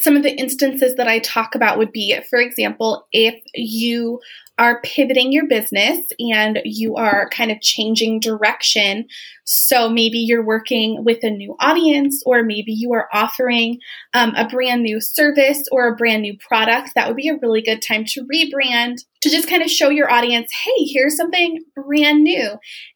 Some 0.00 0.16
of 0.16 0.22
the 0.22 0.34
instances 0.34 0.94
that 0.96 1.08
I 1.08 1.18
talk 1.18 1.54
about 1.54 1.78
would 1.78 1.92
be, 1.92 2.18
for 2.30 2.38
example, 2.38 3.06
if 3.12 3.34
you 3.54 4.20
are 4.58 4.80
pivoting 4.82 5.32
your 5.32 5.46
business 5.46 5.98
and 6.18 6.60
you 6.64 6.94
are 6.96 7.28
kind 7.30 7.50
of 7.50 7.60
changing 7.60 8.20
direction. 8.20 9.06
So 9.44 9.88
maybe 9.88 10.18
you're 10.18 10.44
working 10.44 11.04
with 11.04 11.24
a 11.24 11.30
new 11.30 11.56
audience, 11.58 12.22
or 12.24 12.42
maybe 12.42 12.72
you 12.72 12.92
are 12.92 13.08
offering 13.12 13.78
um, 14.14 14.34
a 14.36 14.46
brand 14.46 14.82
new 14.82 15.00
service 15.00 15.64
or 15.72 15.88
a 15.88 15.96
brand 15.96 16.22
new 16.22 16.36
product. 16.38 16.90
That 16.94 17.08
would 17.08 17.16
be 17.16 17.28
a 17.28 17.38
really 17.40 17.62
good 17.62 17.82
time 17.82 18.04
to 18.06 18.24
rebrand 18.24 18.98
to 19.22 19.30
just 19.30 19.48
kind 19.48 19.62
of 19.62 19.70
show 19.70 19.88
your 19.88 20.10
audience, 20.10 20.50
hey, 20.64 20.84
here's 20.84 21.16
something 21.16 21.64
brand 21.76 22.24
new. 22.24 22.50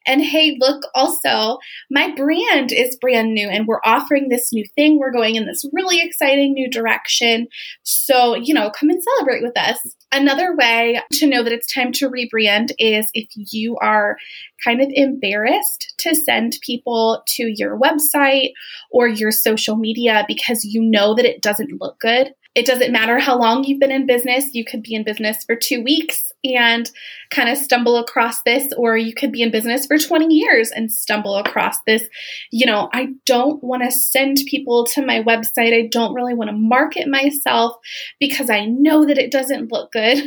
And 0.05 0.21
hey, 0.21 0.57
look, 0.59 0.83
also, 0.93 1.57
my 1.89 2.13
brand 2.15 2.71
is 2.73 2.97
brand 2.97 3.33
new 3.33 3.47
and 3.47 3.65
we're 3.65 3.81
offering 3.85 4.27
this 4.27 4.51
new 4.51 4.65
thing. 4.75 4.99
We're 4.99 5.11
going 5.11 5.35
in 5.35 5.45
this 5.45 5.63
really 5.71 6.01
exciting 6.01 6.53
new 6.53 6.69
direction. 6.69 7.47
So, 7.83 8.35
you 8.35 8.53
know, 8.53 8.69
come 8.69 8.89
and 8.89 9.01
celebrate 9.01 9.41
with 9.41 9.57
us. 9.57 9.79
Another 10.11 10.55
way 10.55 11.01
to 11.13 11.27
know 11.27 11.43
that 11.47 11.55
it's 11.55 11.73
time 11.73 11.93
to 11.93 12.09
rebrand 12.09 12.71
is 12.77 13.09
if 13.13 13.29
you 13.35 13.77
are 13.77 14.17
kind 14.63 14.81
of 14.81 14.89
embarrassed 14.91 15.93
to 15.99 16.13
send 16.13 16.57
people 16.61 17.23
to 17.27 17.53
your 17.55 17.79
website 17.79 18.51
or 18.91 19.07
your 19.07 19.31
social 19.31 19.77
media 19.77 20.25
because 20.27 20.65
you 20.65 20.81
know 20.81 21.15
that 21.15 21.25
it 21.25 21.41
doesn't 21.41 21.79
look 21.79 21.99
good. 21.99 22.33
It 22.53 22.65
doesn't 22.65 22.91
matter 22.91 23.19
how 23.19 23.39
long 23.39 23.63
you've 23.63 23.79
been 23.79 23.91
in 23.91 24.05
business. 24.07 24.53
You 24.53 24.65
could 24.65 24.81
be 24.81 24.95
in 24.95 25.03
business 25.03 25.43
for 25.45 25.55
two 25.55 25.83
weeks 25.83 26.26
and 26.43 26.89
kind 27.31 27.49
of 27.49 27.57
stumble 27.57 27.97
across 27.97 28.41
this, 28.43 28.71
or 28.77 28.97
you 28.97 29.13
could 29.13 29.31
be 29.31 29.41
in 29.41 29.51
business 29.51 29.85
for 29.85 29.97
20 29.97 30.33
years 30.33 30.71
and 30.71 30.91
stumble 30.91 31.35
across 31.35 31.77
this. 31.85 32.07
You 32.51 32.65
know, 32.65 32.89
I 32.93 33.09
don't 33.25 33.63
want 33.63 33.83
to 33.83 33.91
send 33.91 34.37
people 34.47 34.85
to 34.93 35.05
my 35.05 35.21
website. 35.23 35.73
I 35.73 35.87
don't 35.91 36.13
really 36.13 36.33
want 36.33 36.49
to 36.49 36.55
market 36.55 37.07
myself 37.07 37.75
because 38.19 38.49
I 38.49 38.65
know 38.65 39.05
that 39.05 39.17
it 39.17 39.31
doesn't 39.31 39.71
look 39.71 39.91
good. 39.91 40.23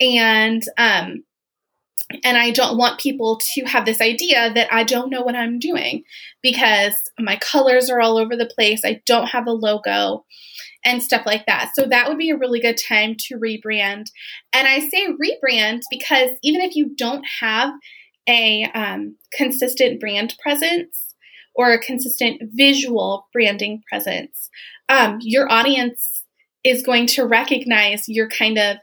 And, 0.00 0.62
um, 0.76 1.22
and 2.24 2.36
I 2.36 2.50
don't 2.50 2.76
want 2.76 3.00
people 3.00 3.40
to 3.54 3.64
have 3.64 3.86
this 3.86 4.00
idea 4.00 4.52
that 4.52 4.72
I 4.72 4.84
don't 4.84 5.08
know 5.08 5.22
what 5.22 5.36
I'm 5.36 5.58
doing 5.58 6.02
because 6.42 6.94
my 7.18 7.36
colors 7.36 7.90
are 7.90 8.00
all 8.00 8.18
over 8.18 8.36
the 8.36 8.50
place. 8.54 8.82
I 8.84 9.02
don't 9.06 9.28
have 9.28 9.46
a 9.46 9.52
logo 9.52 10.24
and 10.84 11.02
stuff 11.02 11.24
like 11.26 11.46
that. 11.46 11.70
So 11.74 11.86
that 11.86 12.08
would 12.08 12.18
be 12.18 12.30
a 12.30 12.36
really 12.36 12.60
good 12.60 12.78
time 12.88 13.16
to 13.20 13.36
rebrand. 13.36 14.06
And 14.52 14.68
I 14.68 14.80
say 14.80 15.06
rebrand 15.08 15.82
because 15.90 16.30
even 16.42 16.60
if 16.60 16.76
you 16.76 16.94
don't 16.94 17.24
have 17.40 17.72
a 18.28 18.64
um, 18.74 19.16
consistent 19.32 20.00
brand 20.00 20.34
presence 20.42 21.14
or 21.54 21.72
a 21.72 21.78
consistent 21.78 22.42
visual 22.54 23.28
branding 23.32 23.82
presence, 23.88 24.50
um, 24.88 25.18
your 25.22 25.50
audience 25.50 26.24
is 26.64 26.82
going 26.82 27.06
to 27.06 27.26
recognize 27.26 28.08
your 28.08 28.28
kind 28.28 28.58
of 28.58 28.76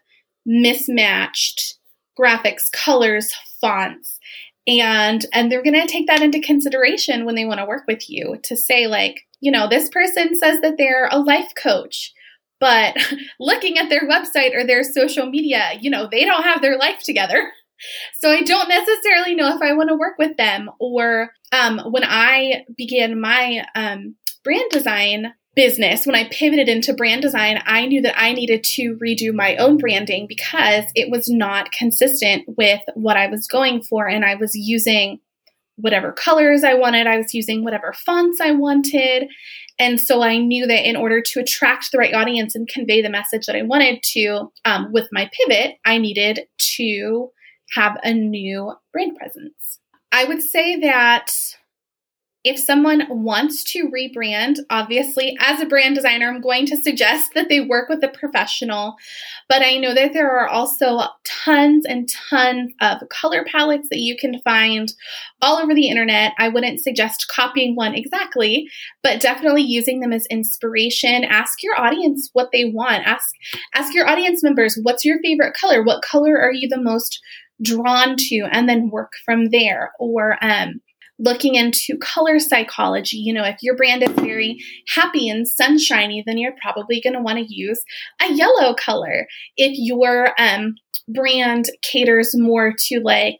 mismatched 0.46 1.75
graphics, 2.20 2.72
colors, 2.72 3.34
fonts. 3.60 4.20
And 4.67 5.25
and 5.33 5.51
they're 5.51 5.63
going 5.63 5.79
to 5.79 5.87
take 5.87 6.07
that 6.07 6.21
into 6.21 6.39
consideration 6.39 7.25
when 7.25 7.35
they 7.35 7.45
want 7.45 7.59
to 7.59 7.65
work 7.65 7.83
with 7.87 8.09
you 8.09 8.37
to 8.43 8.55
say 8.55 8.87
like, 8.87 9.21
you 9.39 9.51
know, 9.51 9.67
this 9.67 9.89
person 9.89 10.35
says 10.35 10.61
that 10.61 10.77
they're 10.77 11.09
a 11.11 11.19
life 11.19 11.51
coach, 11.55 12.13
but 12.59 12.95
looking 13.39 13.77
at 13.77 13.89
their 13.89 14.07
website 14.07 14.55
or 14.55 14.65
their 14.65 14.83
social 14.83 15.25
media, 15.25 15.71
you 15.81 15.89
know, 15.89 16.07
they 16.09 16.25
don't 16.25 16.43
have 16.43 16.61
their 16.61 16.77
life 16.77 17.01
together. 17.03 17.51
So 18.19 18.29
I 18.29 18.41
don't 18.43 18.69
necessarily 18.69 19.33
know 19.33 19.55
if 19.55 19.59
I 19.59 19.73
want 19.73 19.89
to 19.89 19.95
work 19.95 20.19
with 20.19 20.37
them. 20.37 20.69
Or 20.79 21.31
um, 21.51 21.79
when 21.89 22.03
I 22.03 22.63
began 22.77 23.19
my 23.19 23.65
um, 23.73 24.13
brand 24.43 24.69
design 24.69 25.33
business, 25.55 26.05
when 26.05 26.15
I 26.15 26.29
pivoted 26.29 26.70
into 26.70 26.93
brand 26.93 27.22
design, 27.22 27.62
I 27.65 27.86
knew 27.86 28.01
that 28.01 28.20
I 28.20 28.34
needed 28.34 28.63
to 28.75 28.98
redo 29.03 29.34
my 29.34 29.55
own 29.58 29.77
branding 29.77 30.25
because 30.27 30.86
it 30.96 31.10
was 31.10 31.29
not 31.29 31.72
consistent 31.72 32.43
with 32.58 32.81
what 32.93 33.17
I 33.17 33.27
was 33.27 33.48
going 33.48 33.84
for. 33.84 34.08
And 34.08 34.24
I 34.24 34.36
was 34.36 34.55
using 34.55 35.20
whatever 35.75 36.12
colors 36.12 36.63
I 36.63 36.75
wanted, 36.75 37.08
I 37.08 37.17
was 37.17 37.34
using 37.34 37.63
whatever 37.63 37.93
fonts 37.93 38.39
I 38.39 38.51
wanted. 38.51 39.27
And 39.79 40.00
so 40.00 40.22
I 40.22 40.38
knew 40.38 40.67
that 40.67 40.88
in 40.88 40.96
order 40.96 41.22
to 41.22 41.39
attract 41.39 41.91
the 41.91 41.98
right 41.98 42.13
audience 42.13 42.55
and 42.55 42.67
convey 42.67 43.01
the 43.01 43.10
message 43.10 43.48
that 43.48 43.55
I 43.55 43.63
wanted 43.63 44.03
to 44.13 44.51
um, 44.63 44.91
with 44.91 45.08
my 45.12 45.29
pivot, 45.34 45.77
I 45.86 45.98
needed 45.98 46.41
to 46.77 47.29
have 47.74 47.98
a 48.03 48.13
new 48.13 48.74
brand 48.93 49.15
presence. 49.15 49.79
I 50.12 50.25
would 50.25 50.41
say 50.41 50.79
that 50.81 51.31
if 52.43 52.57
someone 52.57 53.05
wants 53.10 53.63
to 53.65 53.89
rebrand, 53.95 54.57
obviously, 54.71 55.38
as 55.39 55.62
a 55.62 55.65
brand 55.67 55.93
designer, 55.93 56.27
I'm 56.27 56.41
going 56.41 56.65
to 56.67 56.81
suggest 56.81 57.33
that 57.36 57.50
they 57.50 57.62
work 57.62 57.88
with 57.88 58.03
a 58.03 58.07
professional. 58.07 58.95
But 59.48 59.62
I 59.62 59.77
know 59.77 59.93
that 59.93 60.13
there 60.13 60.31
are 60.31 60.48
also 60.48 61.01
tons 61.24 61.86
and 61.86 62.10
tons 62.10 62.74
of 62.81 63.07
color 63.10 63.45
palettes 63.45 63.89
that 63.89 64.00
you 64.00 64.17
can 64.17 64.41
find 64.41 64.91
all 65.41 65.57
over 65.57 65.75
the 65.75 65.88
internet. 65.88 66.33
I 66.39 66.48
wouldn't 66.48 66.79
suggest 66.79 67.27
copying 67.27 67.75
one 67.75 67.93
exactly, 67.93 68.67
but 69.03 69.21
definitely 69.21 69.63
using 69.63 70.00
them 70.00 70.13
as 70.13 70.25
inspiration. 70.27 71.24
Ask 71.24 71.62
your 71.62 71.79
audience 71.79 72.31
what 72.33 72.50
they 72.51 72.65
want. 72.65 73.05
Ask 73.05 73.36
ask 73.75 73.93
your 73.93 74.10
audience 74.10 74.43
members, 74.43 74.79
what's 74.81 75.05
your 75.05 75.19
favorite 75.21 75.53
color? 75.53 75.83
What 75.83 76.01
color 76.01 76.39
are 76.39 76.53
you 76.53 76.67
the 76.67 76.81
most 76.81 77.19
drawn 77.62 78.15
to? 78.17 78.48
And 78.51 78.67
then 78.67 78.89
work 78.89 79.12
from 79.24 79.50
there. 79.50 79.91
Or 80.00 80.43
um 80.43 80.81
looking 81.21 81.55
into 81.55 81.97
color 81.99 82.39
psychology. 82.39 83.17
You 83.17 83.33
know, 83.33 83.43
if 83.43 83.57
your 83.61 83.75
brand 83.75 84.03
is 84.03 84.11
very 84.11 84.59
happy 84.87 85.29
and 85.29 85.47
sunshiny, 85.47 86.23
then 86.25 86.37
you're 86.37 86.55
probably 86.61 86.99
going 86.99 87.13
to 87.13 87.21
want 87.21 87.37
to 87.37 87.53
use 87.53 87.81
a 88.21 88.33
yellow 88.33 88.73
color. 88.73 89.27
If 89.55 89.73
your 89.75 90.33
um, 90.39 90.75
brand 91.07 91.69
caters 91.81 92.35
more 92.35 92.73
to 92.87 92.99
like 93.01 93.37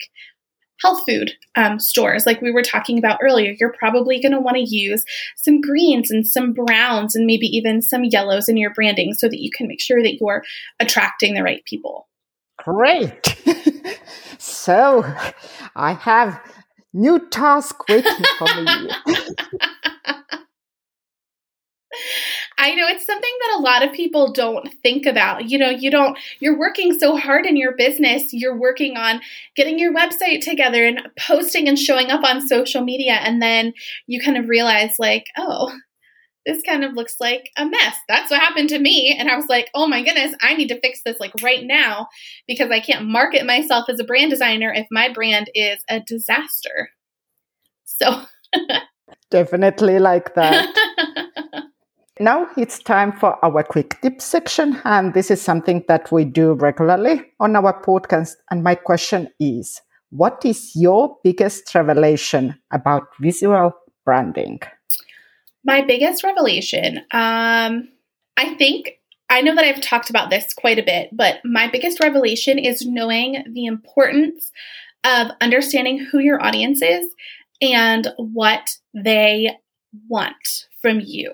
health 0.80 1.02
food 1.08 1.32
um, 1.56 1.80
stores, 1.80 2.26
like 2.26 2.42
we 2.42 2.52
were 2.52 2.62
talking 2.62 2.98
about 2.98 3.20
earlier, 3.22 3.54
you're 3.60 3.74
probably 3.78 4.22
going 4.22 4.32
to 4.32 4.40
want 4.40 4.58
to 4.58 4.64
use 4.64 5.04
some 5.36 5.60
greens 5.60 6.12
and 6.12 6.28
some 6.28 6.54
browns 6.54 7.16
and 7.16 7.26
maybe 7.26 7.48
even 7.48 7.82
some 7.82 8.04
yellows 8.04 8.48
in 8.48 8.58
your 8.58 8.74
branding 8.74 9.14
so 9.14 9.28
that 9.28 9.42
you 9.42 9.50
can 9.56 9.68
make 9.68 9.82
sure 9.82 10.02
that 10.04 10.18
you're 10.20 10.44
attracting 10.80 11.34
the 11.34 11.44
right 11.44 11.64
people. 11.66 12.08
Great. 12.58 13.38
so 14.38 15.04
I 15.76 15.94
have 15.94 16.40
New 16.94 17.20
task 17.30 17.88
waiting 17.88 18.12
for 18.38 18.48
me. 18.56 18.90
I 22.58 22.76
know 22.76 22.88
it's 22.88 23.06
something 23.06 23.34
that 23.42 23.58
a 23.58 23.62
lot 23.62 23.84
of 23.84 23.92
people 23.92 24.32
don't 24.32 24.72
think 24.84 25.06
about. 25.06 25.50
You 25.50 25.58
know, 25.58 25.70
you 25.70 25.90
don't, 25.90 26.18
you're 26.40 26.58
working 26.58 26.98
so 26.98 27.18
hard 27.18 27.46
in 27.46 27.58
your 27.58 27.76
business. 27.76 28.34
You're 28.34 28.58
working 28.58 28.98
on 28.98 29.22
getting 29.56 29.80
your 29.80 29.94
website 29.94 30.42
together 30.42 30.86
and 30.86 31.02
posting 31.18 31.68
and 31.68 31.78
showing 31.78 32.12
up 32.12 32.24
on 32.24 32.48
social 32.48 32.84
media. 32.84 33.14
And 33.14 33.42
then 33.42 33.74
you 34.06 34.22
kind 34.22 34.38
of 34.38 34.48
realize, 34.48 34.94
like, 35.00 35.26
oh, 35.38 35.72
this 36.46 36.62
kind 36.64 36.84
of 36.84 36.94
looks 36.94 37.16
like 37.20 37.50
a 37.58 37.66
mess. 37.66 37.96
That's 38.08 38.32
what 38.32 38.40
happened 38.40 38.70
to 38.70 38.80
me. 38.80 39.16
And 39.18 39.30
I 39.30 39.36
was 39.36 39.48
like, 39.48 39.70
oh 39.74 39.88
my 39.88 40.04
goodness, 40.04 40.36
I 40.42 40.56
need 40.56 40.70
to 40.70 40.80
fix 40.80 41.02
this 41.06 41.20
like 41.20 41.34
right 41.42 41.64
now 41.64 42.08
because 42.48 42.72
I 42.72 42.80
can't 42.80 43.08
market 43.08 43.46
myself 43.46 43.86
as 43.90 44.00
a 44.00 44.04
brand 44.04 44.32
designer 44.32 44.72
if 44.74 44.88
my 44.92 45.12
brand 45.14 45.50
is 45.54 45.80
a 45.90 46.00
disaster. 46.00 46.90
So, 47.86 48.24
definitely 49.32 50.00
like 50.00 50.34
that. 50.36 50.76
now 52.20 52.48
it's 52.58 52.80
time 52.80 53.12
for 53.12 53.44
our 53.46 53.64
quick 53.64 54.02
tip 54.02 54.22
section. 54.22 54.82
And 54.84 55.14
this 55.14 55.30
is 55.30 55.42
something 55.42 55.84
that 55.88 56.12
we 56.12 56.26
do 56.26 56.54
regularly 56.54 57.24
on 57.40 57.56
our 57.56 57.82
podcast. 57.82 58.32
And 58.50 58.64
my 58.64 58.76
question 58.76 59.30
is 59.40 59.82
what 60.10 60.44
is 60.44 60.72
your 60.76 61.18
biggest 61.24 61.74
revelation 61.76 62.60
about 62.72 63.04
visual 63.20 63.72
branding? 64.04 64.60
My 65.64 65.82
biggest 65.82 66.24
revelation, 66.24 67.00
um, 67.12 67.90
I 68.38 68.56
think 68.58 69.00
I 69.30 69.42
know 69.42 69.56
that 69.56 69.64
I've 69.64 69.82
talked 69.82 70.10
about 70.10 70.30
this 70.30 70.54
quite 70.54 70.80
a 70.80 70.84
bit, 70.84 71.10
but 71.14 71.40
my 71.46 71.68
biggest 71.68 72.00
revelation 72.02 72.60
is 72.60 72.86
knowing 72.86 73.44
the 73.54 73.66
importance 73.66 74.52
of 75.04 75.32
understanding 75.40 76.00
who 76.00 76.20
your 76.20 76.44
audience 76.44 76.82
is 76.82 77.08
and 77.62 78.08
what 78.18 78.78
they 78.94 79.52
want 80.10 80.68
from 80.82 81.00
you. 81.00 81.34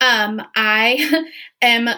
Um, 0.00 0.42
I 0.56 1.24
am 1.62 1.88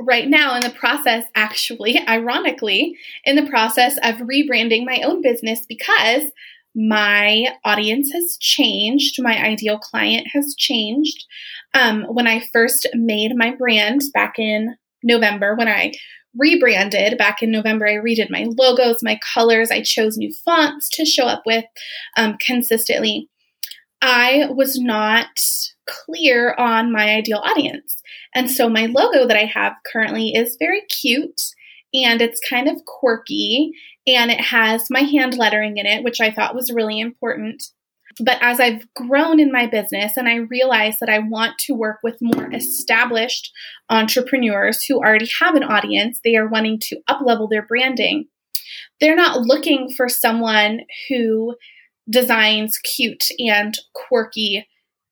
right 0.00 0.28
now 0.28 0.54
in 0.54 0.62
the 0.62 0.70
process, 0.70 1.24
actually, 1.34 1.98
ironically, 2.08 2.96
in 3.24 3.36
the 3.36 3.48
process 3.48 3.96
of 4.02 4.16
rebranding 4.16 4.84
my 4.84 5.02
own 5.02 5.22
business 5.22 5.66
because 5.68 6.30
my 6.78 7.46
audience 7.64 8.12
has 8.12 8.36
changed. 8.40 9.20
My 9.20 9.36
ideal 9.36 9.78
client 9.78 10.28
has 10.32 10.54
changed. 10.56 11.24
Um, 11.74 12.04
when 12.04 12.28
I 12.28 12.46
first 12.52 12.86
made 12.94 13.32
my 13.34 13.50
brand 13.50 14.02
back 14.14 14.38
in 14.38 14.76
November, 15.02 15.56
when 15.56 15.66
I 15.66 15.92
rebranded 16.36 17.18
back 17.18 17.42
in 17.42 17.50
November, 17.50 17.88
I 17.88 17.94
redid 17.94 18.30
my 18.30 18.46
logos, 18.56 18.98
my 19.02 19.18
colors, 19.34 19.72
I 19.72 19.82
chose 19.82 20.16
new 20.16 20.32
fonts 20.44 20.88
to 20.90 21.04
show 21.04 21.24
up 21.24 21.42
with 21.44 21.64
um, 22.16 22.36
consistently. 22.40 23.28
I 24.00 24.46
was 24.48 24.78
not 24.78 25.26
clear 25.88 26.54
on 26.58 26.92
my 26.92 27.10
ideal 27.16 27.38
audience. 27.38 28.00
And 28.36 28.48
so 28.48 28.68
my 28.68 28.86
logo 28.86 29.26
that 29.26 29.36
I 29.36 29.46
have 29.46 29.72
currently 29.90 30.28
is 30.28 30.56
very 30.60 30.82
cute 30.82 31.40
and 31.92 32.20
it's 32.20 32.40
kind 32.48 32.68
of 32.68 32.84
quirky 32.84 33.72
and 34.14 34.30
it 34.30 34.40
has 34.40 34.86
my 34.90 35.00
hand 35.00 35.36
lettering 35.36 35.76
in 35.76 35.86
it, 35.86 36.04
which 36.04 36.20
I 36.20 36.30
thought 36.30 36.54
was 36.54 36.72
really 36.72 37.00
important. 37.00 37.64
But 38.20 38.38
as 38.40 38.58
I've 38.58 38.82
grown 38.94 39.38
in 39.38 39.52
my 39.52 39.66
business 39.66 40.16
and 40.16 40.28
I 40.28 40.36
realize 40.36 40.98
that 40.98 41.08
I 41.08 41.20
want 41.20 41.58
to 41.60 41.74
work 41.74 41.98
with 42.02 42.16
more 42.20 42.52
established 42.52 43.52
entrepreneurs 43.90 44.84
who 44.84 44.98
already 44.98 45.28
have 45.40 45.54
an 45.54 45.62
audience, 45.62 46.20
they 46.24 46.36
are 46.36 46.48
wanting 46.48 46.80
to 46.80 47.00
uplevel 47.08 47.48
their 47.48 47.62
branding. 47.62 48.26
They're 49.00 49.14
not 49.14 49.42
looking 49.42 49.92
for 49.96 50.08
someone 50.08 50.80
who 51.08 51.54
designs 52.10 52.78
cute 52.78 53.24
and 53.38 53.78
quirky 53.94 54.66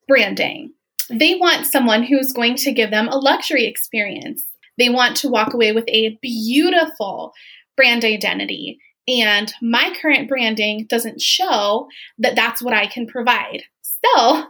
branding. 0.09 0.73
They 1.09 1.37
want 1.37 1.67
someone 1.67 2.03
who's 2.03 2.33
going 2.33 2.57
to 2.57 2.73
give 2.73 2.91
them 2.91 3.09
a 3.09 3.19
luxury 3.19 3.67
experience. 3.67 4.45
They 4.79 4.89
want 4.89 5.17
to 5.19 5.29
walk 5.29 5.55
away 5.55 5.73
with 5.73 5.85
a 5.89 6.19
beautiful 6.21 7.33
brand 7.77 8.05
identity. 8.05 8.79
And 9.09 9.53
my 9.63 9.97
current 10.01 10.29
branding 10.29 10.87
doesn't 10.89 11.21
show 11.21 11.89
that 12.19 12.35
that's 12.35 12.63
what 12.63 12.75
I 12.75 12.87
can 12.87 13.07
provide. 13.07 13.63
So 13.83 14.45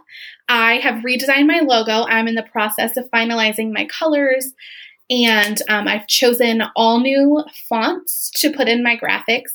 I 0.49 0.75
have 0.75 1.03
redesigned 1.03 1.47
my 1.47 1.59
logo. 1.59 2.05
I'm 2.07 2.27
in 2.27 2.35
the 2.35 2.43
process 2.43 2.97
of 2.97 3.09
finalizing 3.11 3.71
my 3.71 3.85
colors. 3.85 4.53
And 5.09 5.61
um, 5.69 5.87
I've 5.87 6.07
chosen 6.07 6.63
all 6.75 6.99
new 6.99 7.43
fonts 7.69 8.31
to 8.41 8.51
put 8.51 8.67
in 8.67 8.83
my 8.83 8.97
graphics 8.97 9.51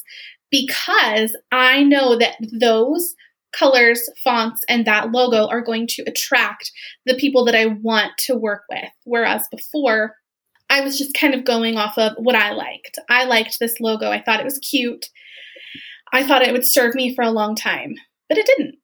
because 0.51 1.37
I 1.51 1.83
know 1.83 2.17
that 2.19 2.37
those 2.53 3.15
colors, 3.53 4.09
fonts, 4.23 4.63
and 4.69 4.87
that 4.87 5.11
logo 5.11 5.47
are 5.49 5.61
going 5.61 5.87
to 5.87 6.03
attract 6.07 6.73
the 7.05 7.15
people 7.15 7.45
that 7.45 7.55
I 7.55 7.67
want 7.67 8.13
to 8.27 8.35
work 8.35 8.63
with. 8.71 8.89
Whereas 9.05 9.47
before, 9.51 10.17
I 10.73 10.81
was 10.81 10.97
just 10.97 11.13
kind 11.13 11.35
of 11.35 11.45
going 11.45 11.77
off 11.77 11.99
of 11.99 12.15
what 12.17 12.35
I 12.35 12.53
liked. 12.53 12.99
I 13.11 13.25
liked 13.25 13.59
this 13.59 13.79
logo. 13.79 14.11
I 14.11 14.23
thought 14.23 14.41
it 14.41 14.45
was 14.45 14.59
cute. 14.59 15.11
I 16.15 16.27
thought 16.27 16.41
it 16.41 16.53
would 16.53 16.67
serve 16.67 16.95
me 16.95 17.15
for 17.15 17.23
a 17.23 17.31
long 17.31 17.55
time, 17.55 17.95
but 18.27 18.39
it 18.39 18.47
didn't. 18.47 18.77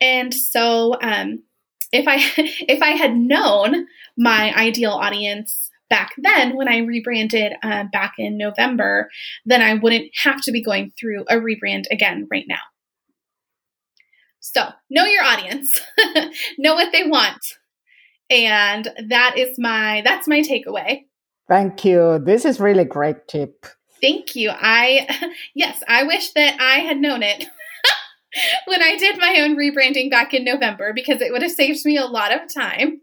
And 0.00 0.34
so, 0.34 0.96
um, 1.00 1.44
if 1.92 2.08
I 2.08 2.16
if 2.36 2.82
I 2.82 2.90
had 2.90 3.14
known 3.14 3.86
my 4.18 4.52
ideal 4.56 4.90
audience 4.90 5.70
back 5.88 6.10
then 6.18 6.56
when 6.56 6.68
I 6.68 6.78
rebranded 6.78 7.52
uh, 7.62 7.84
back 7.92 8.14
in 8.18 8.36
November, 8.36 9.08
then 9.46 9.62
I 9.62 9.74
wouldn't 9.74 10.10
have 10.24 10.42
to 10.42 10.52
be 10.52 10.64
going 10.64 10.92
through 10.98 11.26
a 11.28 11.36
rebrand 11.36 11.84
again 11.92 12.26
right 12.28 12.46
now. 12.48 12.62
So, 14.40 14.66
know 14.90 15.04
your 15.04 15.22
audience, 15.22 15.80
know 16.58 16.74
what 16.74 16.90
they 16.90 17.04
want. 17.04 17.58
And 18.28 18.88
that 19.10 19.34
is 19.36 19.58
my 19.58 20.02
that's 20.04 20.26
my 20.26 20.40
takeaway. 20.40 21.04
Thank 21.50 21.84
you. 21.84 22.20
This 22.24 22.44
is 22.44 22.60
really 22.60 22.84
great 22.84 23.26
tip. 23.26 23.66
Thank 24.00 24.36
you. 24.36 24.50
I, 24.50 25.34
yes, 25.54 25.82
I 25.88 26.04
wish 26.04 26.30
that 26.34 26.56
I 26.60 26.78
had 26.78 26.98
known 26.98 27.24
it 27.24 27.44
when 28.66 28.80
I 28.80 28.96
did 28.96 29.18
my 29.18 29.40
own 29.40 29.56
rebranding 29.56 30.12
back 30.12 30.32
in 30.32 30.44
November 30.44 30.92
because 30.94 31.20
it 31.20 31.32
would 31.32 31.42
have 31.42 31.50
saved 31.50 31.84
me 31.84 31.96
a 31.96 32.06
lot 32.06 32.32
of 32.32 32.42
time. 32.54 33.00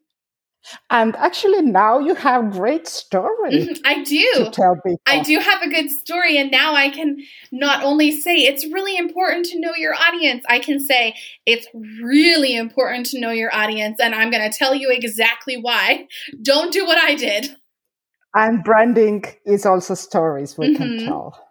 And 0.89 1.15
actually, 1.17 1.61
now 1.61 1.99
you 1.99 2.15
have 2.15 2.51
great 2.51 2.87
story. 2.87 3.51
Mm-hmm, 3.51 3.81
I 3.85 4.03
do. 4.03 4.49
Tell 4.51 4.75
people. 4.75 5.01
I 5.05 5.21
do 5.21 5.39
have 5.39 5.61
a 5.61 5.69
good 5.69 5.89
story, 5.89 6.37
and 6.37 6.51
now 6.51 6.75
I 6.75 6.89
can 6.89 7.19
not 7.53 7.83
only 7.83 8.19
say 8.19 8.35
it's 8.35 8.65
really 8.65 8.97
important 8.97 9.45
to 9.47 9.59
know 9.61 9.73
your 9.75 9.93
audience. 9.95 10.43
I 10.49 10.59
can 10.59 10.81
say 10.81 11.15
it's 11.45 11.67
really 12.01 12.57
important 12.57 13.05
to 13.07 13.19
know 13.19 13.31
your 13.31 13.53
audience, 13.55 14.01
and 14.01 14.13
I'm 14.13 14.29
going 14.29 14.49
to 14.49 14.57
tell 14.57 14.75
you 14.75 14.89
exactly 14.91 15.55
why. 15.55 16.07
Don't 16.41 16.73
do 16.73 16.85
what 16.85 16.97
I 16.97 17.15
did. 17.15 17.55
And 18.37 18.63
branding 18.63 19.23
is 19.45 19.65
also 19.65 19.95
stories 19.95 20.57
we 20.57 20.67
mm-hmm. 20.67 20.77
can 20.77 21.05
tell. 21.05 21.43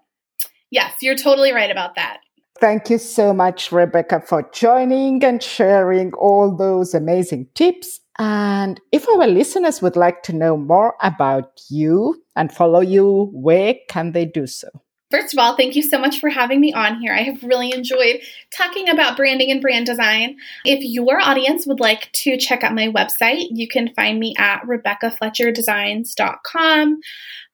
Yes, 0.70 0.94
you're 1.02 1.16
totally 1.16 1.52
right 1.52 1.70
about 1.70 1.96
that. 1.96 2.18
Thank 2.60 2.88
you 2.90 2.98
so 2.98 3.34
much, 3.34 3.72
Rebecca, 3.72 4.20
for 4.20 4.48
joining 4.52 5.22
and 5.24 5.42
sharing 5.42 6.14
all 6.14 6.56
those 6.56 6.94
amazing 6.94 7.48
tips. 7.54 8.00
And 8.18 8.80
if 8.92 9.06
our 9.08 9.26
listeners 9.26 9.82
would 9.82 9.96
like 9.96 10.22
to 10.22 10.32
know 10.32 10.56
more 10.56 10.94
about 11.02 11.60
you 11.68 12.22
and 12.34 12.52
follow 12.52 12.80
you, 12.80 13.30
where 13.32 13.74
can 13.88 14.12
they 14.12 14.24
do 14.24 14.46
so? 14.46 14.68
First 15.10 15.32
of 15.32 15.38
all, 15.38 15.56
thank 15.56 15.74
you 15.76 15.82
so 15.82 15.98
much 16.00 16.18
for 16.18 16.28
having 16.28 16.60
me 16.60 16.72
on 16.72 16.98
here. 17.00 17.14
I 17.14 17.22
have 17.22 17.44
really 17.44 17.72
enjoyed 17.72 18.22
talking 18.50 18.88
about 18.88 19.16
branding 19.16 19.52
and 19.52 19.60
brand 19.60 19.86
design. 19.86 20.38
If 20.64 20.80
your 20.82 21.20
audience 21.20 21.64
would 21.66 21.78
like 21.78 22.10
to 22.12 22.36
check 22.36 22.64
out 22.64 22.74
my 22.74 22.88
website, 22.88 23.46
you 23.50 23.68
can 23.68 23.94
find 23.94 24.18
me 24.18 24.34
at 24.36 24.62
RebeccaFletcherDesigns.com. 24.62 27.00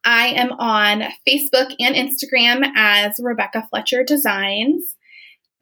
I 0.05 0.27
am 0.29 0.53
on 0.53 1.03
Facebook 1.29 1.75
and 1.79 1.95
Instagram 1.95 2.67
as 2.75 3.17
Rebecca 3.19 3.69
Fletcher 3.69 4.03
Designs. 4.03 4.97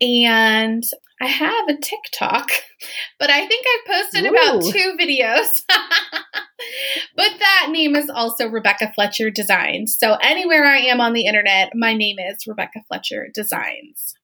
And 0.01 0.85
I 1.21 1.27
have 1.27 1.69
a 1.69 1.77
TikTok, 1.77 2.51
but 3.19 3.31
I 3.31 3.47
think 3.47 3.67
I've 3.67 4.03
posted 4.03 4.25
Ooh. 4.25 4.31
about 4.31 4.63
two 4.73 4.97
videos. 4.99 5.63
but 7.17 7.31
that 7.39 7.69
name 7.71 7.95
is 7.95 8.09
also 8.09 8.49
Rebecca 8.49 8.91
Fletcher 8.95 9.31
Designs. 9.31 9.97
So 9.99 10.17
anywhere 10.23 10.65
I 10.65 10.79
am 10.79 11.01
on 11.01 11.13
the 11.13 11.27
internet, 11.27 11.73
my 11.75 11.93
name 11.95 12.19
is 12.19 12.39
Rebecca 12.47 12.81
Fletcher 12.89 13.29
Designs. 13.35 14.15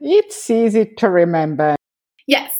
It's 0.00 0.50
easy 0.50 0.86
to 0.98 1.08
remember. 1.08 1.76
Yes. 2.26 2.50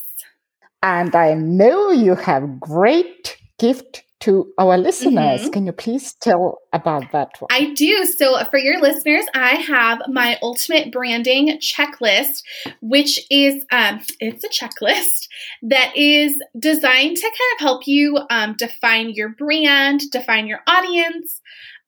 And 0.83 1.15
I 1.15 1.35
know 1.35 1.91
you 1.91 2.15
have 2.15 2.61
great 2.61 3.37
gift 3.59 4.05
to 4.21 4.53
our 4.59 4.77
listeners. 4.77 5.41
Mm-hmm. 5.41 5.51
Can 5.51 5.67
you 5.67 5.73
please 5.73 6.15
tell 6.15 6.59
about 6.73 7.11
that 7.13 7.31
one? 7.41 7.49
I 7.51 7.73
do. 7.75 8.05
So, 8.05 8.43
for 8.45 8.59
your 8.59 8.81
listeners, 8.81 9.25
I 9.35 9.57
have 9.57 10.03
my 10.09 10.39
ultimate 10.43 10.93
branding 10.93 11.59
checklist, 11.59 12.43
which 12.81 13.21
is 13.31 13.65
um, 13.73 14.01
it's 14.21 14.45
a 14.45 14.49
checklist 14.49 15.29
that 15.63 15.93
is 15.97 16.41
designed 16.59 17.17
to 17.17 17.23
kind 17.23 17.55
of 17.55 17.61
help 17.61 17.87
you 17.87 18.19
um, 18.31 18.55
define 18.57 19.11
your 19.11 19.31
brand, 19.31 20.03
define 20.11 20.47
your 20.47 20.61
audience. 20.67 21.41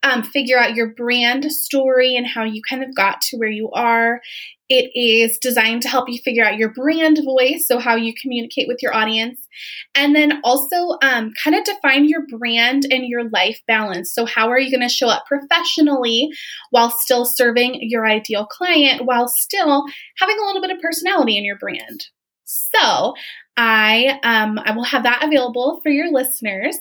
Um, 0.04 0.24
figure 0.24 0.58
out 0.58 0.74
your 0.74 0.88
brand 0.94 1.50
story 1.52 2.16
and 2.16 2.26
how 2.26 2.42
you 2.42 2.60
kind 2.68 2.82
of 2.82 2.94
got 2.94 3.20
to 3.22 3.36
where 3.36 3.48
you 3.48 3.70
are. 3.70 4.20
It 4.68 4.90
is 4.94 5.36
designed 5.36 5.82
to 5.82 5.88
help 5.88 6.08
you 6.08 6.18
figure 6.18 6.44
out 6.44 6.56
your 6.56 6.72
brand 6.72 7.20
voice, 7.22 7.66
so 7.68 7.78
how 7.78 7.94
you 7.94 8.14
communicate 8.20 8.66
with 8.68 8.78
your 8.80 8.94
audience, 8.94 9.46
and 9.94 10.16
then 10.16 10.40
also 10.44 10.96
um, 11.02 11.30
kind 11.44 11.54
of 11.54 11.64
define 11.64 12.08
your 12.08 12.26
brand 12.26 12.86
and 12.90 13.06
your 13.06 13.28
life 13.28 13.60
balance. 13.68 14.14
So, 14.14 14.24
how 14.24 14.48
are 14.48 14.58
you 14.58 14.70
going 14.70 14.88
to 14.88 14.94
show 14.94 15.08
up 15.08 15.26
professionally 15.26 16.30
while 16.70 16.90
still 16.90 17.26
serving 17.26 17.80
your 17.82 18.06
ideal 18.06 18.46
client, 18.46 19.04
while 19.04 19.28
still 19.28 19.84
having 20.18 20.38
a 20.38 20.44
little 20.46 20.62
bit 20.62 20.70
of 20.70 20.80
personality 20.80 21.36
in 21.36 21.44
your 21.44 21.58
brand? 21.58 22.06
So, 22.44 23.14
I 23.56 24.18
um, 24.22 24.58
I 24.64 24.72
will 24.72 24.84
have 24.84 25.02
that 25.02 25.22
available 25.22 25.80
for 25.82 25.90
your 25.90 26.10
listeners, 26.10 26.76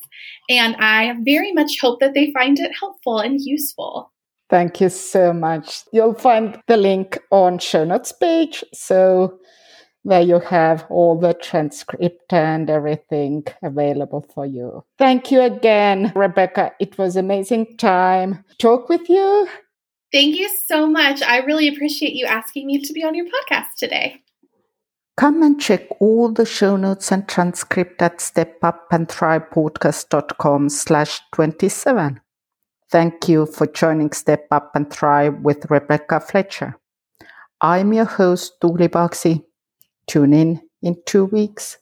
and 0.49 0.75
I 0.77 1.15
very 1.23 1.51
much 1.51 1.79
hope 1.81 1.99
that 1.99 2.13
they 2.13 2.31
find 2.31 2.59
it 2.59 2.71
helpful 2.79 3.19
and 3.19 3.39
useful. 3.41 4.11
Thank 4.49 4.81
you 4.81 4.89
so 4.89 5.31
much. 5.31 5.83
You'll 5.93 6.13
find 6.13 6.61
the 6.67 6.77
link 6.77 7.17
on 7.31 7.59
show 7.59 7.85
notes 7.85 8.11
page. 8.11 8.63
So 8.73 9.39
there 10.03 10.21
you 10.21 10.39
have 10.39 10.85
all 10.89 11.17
the 11.17 11.33
transcript 11.33 12.33
and 12.33 12.69
everything 12.69 13.45
available 13.63 14.25
for 14.33 14.45
you. 14.45 14.83
Thank 14.97 15.31
you 15.31 15.41
again, 15.41 16.11
Rebecca. 16.15 16.73
It 16.79 16.97
was 16.97 17.15
amazing 17.15 17.77
time 17.77 18.43
talk 18.59 18.89
with 18.89 19.07
you. 19.09 19.47
Thank 20.11 20.35
you 20.35 20.49
so 20.65 20.87
much. 20.87 21.21
I 21.21 21.37
really 21.39 21.69
appreciate 21.69 22.13
you 22.13 22.25
asking 22.25 22.67
me 22.67 22.81
to 22.81 22.93
be 22.93 23.03
on 23.03 23.15
your 23.15 23.27
podcast 23.27 23.75
today. 23.77 24.21
Come 25.17 25.43
and 25.43 25.59
check 25.59 25.87
all 25.99 26.31
the 26.31 26.45
show 26.45 26.77
notes 26.77 27.11
and 27.11 27.27
transcript 27.27 28.01
at 28.01 28.19
stepupandthrivepodcast.com 28.19 30.69
slash 30.69 31.19
27. 31.33 32.21
Thank 32.89 33.27
you 33.29 33.45
for 33.45 33.67
joining 33.67 34.11
Step 34.11 34.47
Up 34.51 34.71
and 34.75 34.91
Thrive 34.91 35.39
with 35.41 35.69
Rebecca 35.69 36.19
Fletcher. 36.19 36.75
I'm 37.59 37.93
your 37.93 38.05
host, 38.05 38.59
Tuuli 38.61 38.89
Paksi. 38.89 39.43
Tune 40.07 40.33
in 40.33 40.61
in 40.81 40.97
two 41.05 41.25
weeks. 41.25 41.77